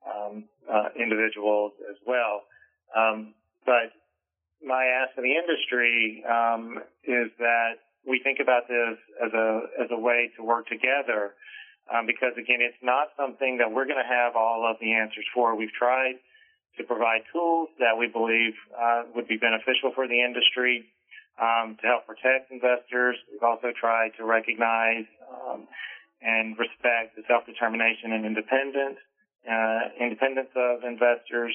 um, 0.04 0.44
uh, 0.68 0.92
individuals 1.00 1.72
as 1.90 1.96
well. 2.06 2.44
Um, 2.96 3.34
but 3.66 3.92
my 4.66 4.86
ask 4.86 5.16
to 5.16 5.22
the 5.22 5.36
industry 5.36 6.24
um, 6.30 6.80
is 7.04 7.32
that 7.40 7.84
we 8.08 8.20
think 8.24 8.40
about 8.42 8.68
this 8.68 8.98
as 9.24 9.34
a 9.34 9.62
as 9.82 9.90
a 9.92 10.00
way 10.00 10.32
to 10.38 10.44
work 10.44 10.68
together 10.68 11.34
um, 11.92 12.06
because 12.08 12.32
again, 12.40 12.64
it's 12.64 12.80
not 12.82 13.12
something 13.18 13.58
that 13.58 13.72
we're 13.72 13.86
going 13.86 14.00
to 14.00 14.08
have 14.08 14.36
all 14.36 14.64
of 14.64 14.78
the 14.80 14.94
answers 14.94 15.26
for. 15.34 15.56
We've 15.56 15.74
tried 15.74 16.16
to 16.78 16.84
provide 16.84 17.28
tools 17.32 17.70
that 17.80 17.98
we 17.98 18.08
believe 18.08 18.56
uh, 18.72 19.04
would 19.16 19.28
be 19.28 19.38
beneficial 19.38 19.92
for 19.94 20.08
the 20.08 20.24
industry 20.24 20.88
um, 21.42 21.76
to 21.82 21.88
help 21.88 22.08
protect 22.08 22.52
investors. 22.52 23.18
We've 23.32 23.44
also 23.44 23.76
tried 23.76 24.16
to 24.18 24.24
recognize 24.24 25.06
um, 25.28 25.68
and 26.22 26.58
respect 26.58 27.20
the 27.20 27.24
self-determination 27.28 28.14
and 28.14 28.26
independence 28.26 28.98
uh, 29.44 29.92
independence 30.00 30.48
of 30.56 30.88
investors, 30.88 31.52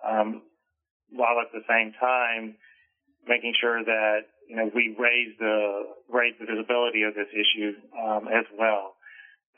um, 0.00 0.40
while 1.10 1.40
at 1.40 1.52
the 1.52 1.64
same 1.68 1.92
time 2.00 2.56
making 3.26 3.54
sure 3.60 3.84
that 3.84 4.28
you 4.48 4.56
know 4.56 4.70
we 4.74 4.94
raise 4.98 5.36
the 5.38 5.94
raise 6.08 6.34
the 6.40 6.46
visibility 6.46 7.02
of 7.02 7.14
this 7.14 7.28
issue 7.32 7.76
um, 7.96 8.28
as 8.28 8.44
well. 8.56 8.98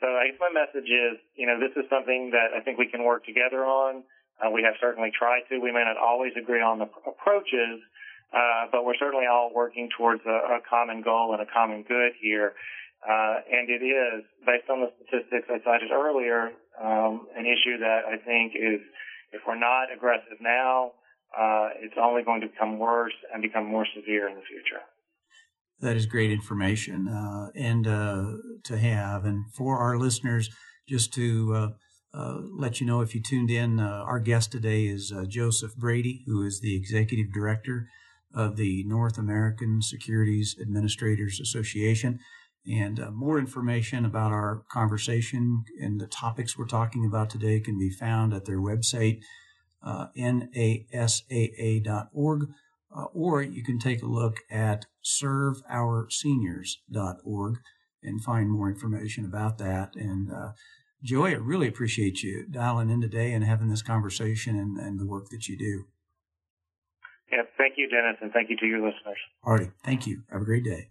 So 0.01 0.09
I 0.09 0.33
guess 0.33 0.41
my 0.41 0.49
message 0.49 0.89
is, 0.89 1.21
you 1.37 1.45
know, 1.45 1.61
this 1.61 1.77
is 1.77 1.85
something 1.85 2.33
that 2.33 2.57
I 2.57 2.65
think 2.65 2.81
we 2.81 2.89
can 2.89 3.05
work 3.05 3.23
together 3.23 3.61
on. 3.63 4.01
Uh, 4.41 4.49
we 4.49 4.65
have 4.65 4.73
certainly 4.81 5.13
tried 5.13 5.45
to. 5.53 5.61
We 5.61 5.69
may 5.69 5.85
not 5.85 5.95
always 6.01 6.33
agree 6.33 6.61
on 6.61 6.81
the 6.81 6.89
approaches, 7.05 7.77
uh, 8.33 8.65
but 8.73 8.81
we're 8.81 8.97
certainly 8.97 9.29
all 9.29 9.53
working 9.53 9.93
towards 9.95 10.25
a, 10.25 10.57
a, 10.57 10.59
common 10.65 11.05
goal 11.05 11.37
and 11.37 11.41
a 11.45 11.49
common 11.53 11.85
good 11.85 12.17
here. 12.17 12.57
Uh, 13.05 13.45
and 13.45 13.69
it 13.69 13.85
is, 13.85 14.25
based 14.41 14.65
on 14.73 14.81
the 14.81 14.89
statistics 14.97 15.45
I 15.45 15.61
cited 15.61 15.93
earlier, 15.93 16.49
um, 16.81 17.29
an 17.37 17.45
issue 17.45 17.77
that 17.77 18.09
I 18.09 18.17
think 18.17 18.57
is, 18.57 18.81
if 19.31 19.41
we're 19.45 19.61
not 19.61 19.93
aggressive 19.93 20.41
now, 20.41 20.97
uh, 21.37 21.69
it's 21.79 21.95
only 22.01 22.23
going 22.23 22.41
to 22.41 22.47
become 22.47 22.77
worse 22.77 23.13
and 23.33 23.41
become 23.41 23.65
more 23.65 23.87
severe 23.95 24.27
in 24.27 24.35
the 24.35 24.41
future. 24.41 24.81
That 25.79 25.95
is 25.95 26.05
great 26.05 26.31
information 26.31 27.07
uh, 27.07 27.49
and 27.55 27.87
uh, 27.87 28.33
to 28.65 28.77
have. 28.77 29.25
And 29.25 29.45
for 29.53 29.79
our 29.79 29.97
listeners, 29.97 30.49
just 30.87 31.13
to 31.13 31.55
uh, 31.55 31.69
uh 32.13 32.39
let 32.57 32.81
you 32.81 32.87
know 32.87 33.01
if 33.01 33.15
you 33.15 33.21
tuned 33.21 33.49
in, 33.49 33.79
uh, 33.79 34.03
our 34.05 34.19
guest 34.19 34.51
today 34.51 34.85
is 34.85 35.11
uh, 35.11 35.23
Joseph 35.25 35.75
Brady, 35.75 36.23
who 36.27 36.45
is 36.45 36.59
the 36.59 36.75
executive 36.75 37.33
director 37.33 37.87
of 38.33 38.57
the 38.57 38.83
North 38.85 39.17
American 39.17 39.81
Securities 39.81 40.55
Administrators 40.61 41.39
Association. 41.39 42.19
And 42.67 42.99
more 43.11 43.39
information 43.39 44.05
about 44.05 44.31
our 44.31 44.63
conversation 44.71 45.63
and 45.81 45.99
the 45.99 46.05
topics 46.05 46.55
we're 46.55 46.67
talking 46.67 47.05
about 47.05 47.31
today 47.31 47.59
can 47.59 47.79
be 47.79 47.89
found 47.89 48.33
at 48.35 48.45
their 48.45 48.59
website, 48.59 49.21
nasaa.org 49.85 51.19
uh, 52.95 53.05
or 53.13 53.41
you 53.41 53.63
can 53.63 53.79
take 53.79 54.03
a 54.03 54.07
look 54.07 54.37
at 54.49 54.85
serveourseniors.org 55.03 57.57
and 58.03 58.23
find 58.23 58.49
more 58.49 58.69
information 58.69 59.25
about 59.25 59.57
that. 59.59 59.95
And 59.95 60.31
uh, 60.31 60.51
Joey, 61.03 61.31
I 61.31 61.37
really 61.37 61.67
appreciate 61.67 62.23
you 62.23 62.45
dialing 62.49 62.89
in 62.89 63.01
today 63.01 63.33
and 63.33 63.43
having 63.43 63.67
this 63.69 63.81
conversation 63.81 64.57
and, 64.57 64.77
and 64.77 64.97
the 64.99 65.07
work 65.07 65.29
that 65.29 65.47
you 65.47 65.57
do. 65.57 65.85
Yeah, 67.31 67.43
thank 67.57 67.75
you, 67.77 67.87
Dennis, 67.87 68.17
and 68.21 68.31
thank 68.33 68.49
you 68.49 68.57
to 68.57 68.65
your 68.65 68.79
listeners. 68.79 69.17
All 69.43 69.53
right, 69.53 69.71
thank 69.85 70.05
you. 70.05 70.23
Have 70.31 70.41
a 70.41 70.45
great 70.45 70.65
day. 70.65 70.89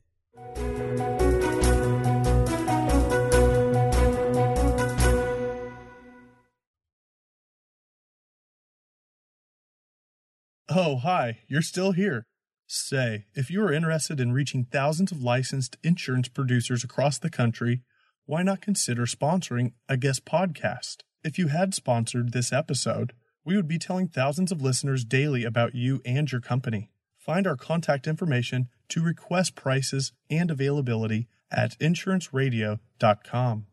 Oh, 10.72 10.98
hi, 10.98 11.40
you're 11.48 11.62
still 11.62 11.90
here. 11.90 12.22
Say, 12.68 13.24
if 13.34 13.50
you 13.50 13.60
are 13.64 13.72
interested 13.72 14.20
in 14.20 14.30
reaching 14.30 14.66
thousands 14.66 15.10
of 15.10 15.20
licensed 15.20 15.76
insurance 15.82 16.28
producers 16.28 16.84
across 16.84 17.18
the 17.18 17.28
country, 17.28 17.82
why 18.24 18.44
not 18.44 18.60
consider 18.60 19.04
sponsoring 19.04 19.72
a 19.88 19.96
guest 19.96 20.24
podcast? 20.24 20.98
If 21.24 21.40
you 21.40 21.48
had 21.48 21.74
sponsored 21.74 22.30
this 22.32 22.52
episode, 22.52 23.14
we 23.44 23.56
would 23.56 23.66
be 23.66 23.80
telling 23.80 24.06
thousands 24.06 24.52
of 24.52 24.62
listeners 24.62 25.04
daily 25.04 25.42
about 25.42 25.74
you 25.74 26.02
and 26.04 26.30
your 26.30 26.40
company. 26.40 26.92
Find 27.18 27.48
our 27.48 27.56
contact 27.56 28.06
information 28.06 28.68
to 28.90 29.02
request 29.02 29.56
prices 29.56 30.12
and 30.30 30.52
availability 30.52 31.26
at 31.50 31.76
insuranceradio.com. 31.80 33.66